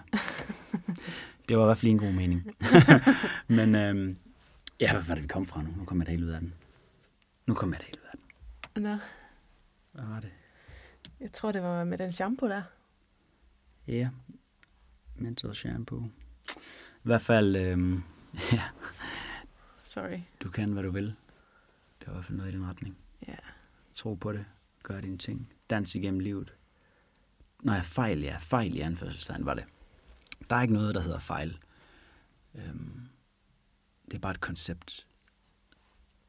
[1.48, 2.42] det var i hvert fald en god mening.
[3.58, 4.16] men øhm,
[4.80, 5.70] ja, hvad var det, vi kom fra nu?
[5.76, 6.54] Nu kommer jeg da helt ud af den.
[7.46, 8.18] Nu kommer jeg da helt ud af
[8.74, 8.82] den.
[8.82, 8.98] Nå,
[9.92, 10.30] Hvad var det?
[11.20, 12.62] jeg tror, det var med den shampoo der.
[13.86, 14.10] Ja,
[15.16, 16.04] mental shampoo.
[16.94, 18.02] I hvert fald, øhm,
[18.52, 18.62] ja,
[19.84, 20.20] Sorry.
[20.42, 21.06] du kan, hvad du vil.
[22.00, 22.96] Det var i hvert fald noget i den retning.
[23.28, 23.36] Ja.
[23.94, 24.44] Tro på det.
[24.82, 25.52] Gør dine ting.
[25.70, 26.54] Dans igennem livet.
[27.62, 28.36] Når jeg fejl, ja.
[28.40, 29.64] Fejl i anførselstegn var det.
[30.50, 31.58] Der er ikke noget, der hedder fejl.
[32.54, 33.08] Øhm,
[34.10, 35.06] det er bare et koncept.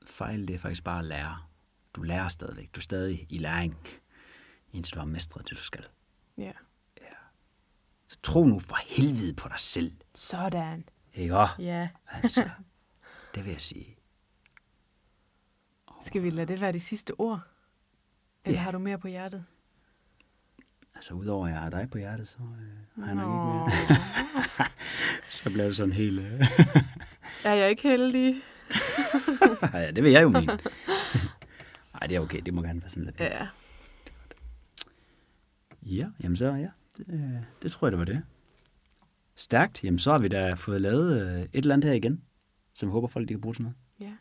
[0.05, 1.37] Fejl, det er faktisk bare at lære.
[1.93, 2.75] Du lærer stadigvæk.
[2.75, 3.77] Du er stadig i læring,
[4.71, 5.85] indtil du har mestret det, du skal.
[6.37, 6.51] Ja.
[8.07, 9.93] Så tro nu for helvede på dig selv.
[10.15, 10.89] Sådan.
[11.13, 11.55] Ikke også?
[11.59, 11.89] Ja.
[12.07, 12.49] Altså,
[13.35, 13.95] det vil jeg sige.
[16.01, 17.39] Skal vi lade det være de sidste ord?
[18.45, 18.63] Eller Ja.
[18.63, 19.45] har du mere på hjertet?
[20.95, 24.69] Altså, udover at jeg har dig på hjertet, så øh, har jeg nok ikke mere.
[25.31, 26.19] så bliver det sådan helt...
[26.19, 26.41] Øh,
[27.43, 28.35] Er jeg ikke heldig?
[29.73, 30.45] ja, det vil jeg jo mene.
[31.93, 32.41] Nej, det er okay.
[32.45, 33.19] Det må gerne være sådan lidt.
[33.19, 33.47] Ja.
[35.85, 36.67] Ja, jamen så ja.
[36.97, 38.21] Det, øh, det tror jeg, det var det.
[39.35, 39.83] Stærkt.
[39.83, 42.23] Jamen så har vi da fået lavet øh, et eller andet her igen,
[42.73, 43.75] som jeg håber folk de kan bruge til noget.
[43.99, 44.13] Ja.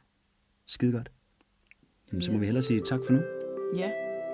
[0.66, 1.10] Skide godt.
[2.12, 2.48] Jamen så må vi Yes.
[2.48, 3.20] hellere sige tak for nu.
[3.76, 3.90] Ja.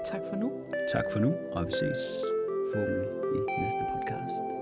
[0.07, 0.53] Tak for nu.
[0.93, 1.99] Tak for nu, og vi ses
[2.73, 4.54] forhåbentlig i næste podcast.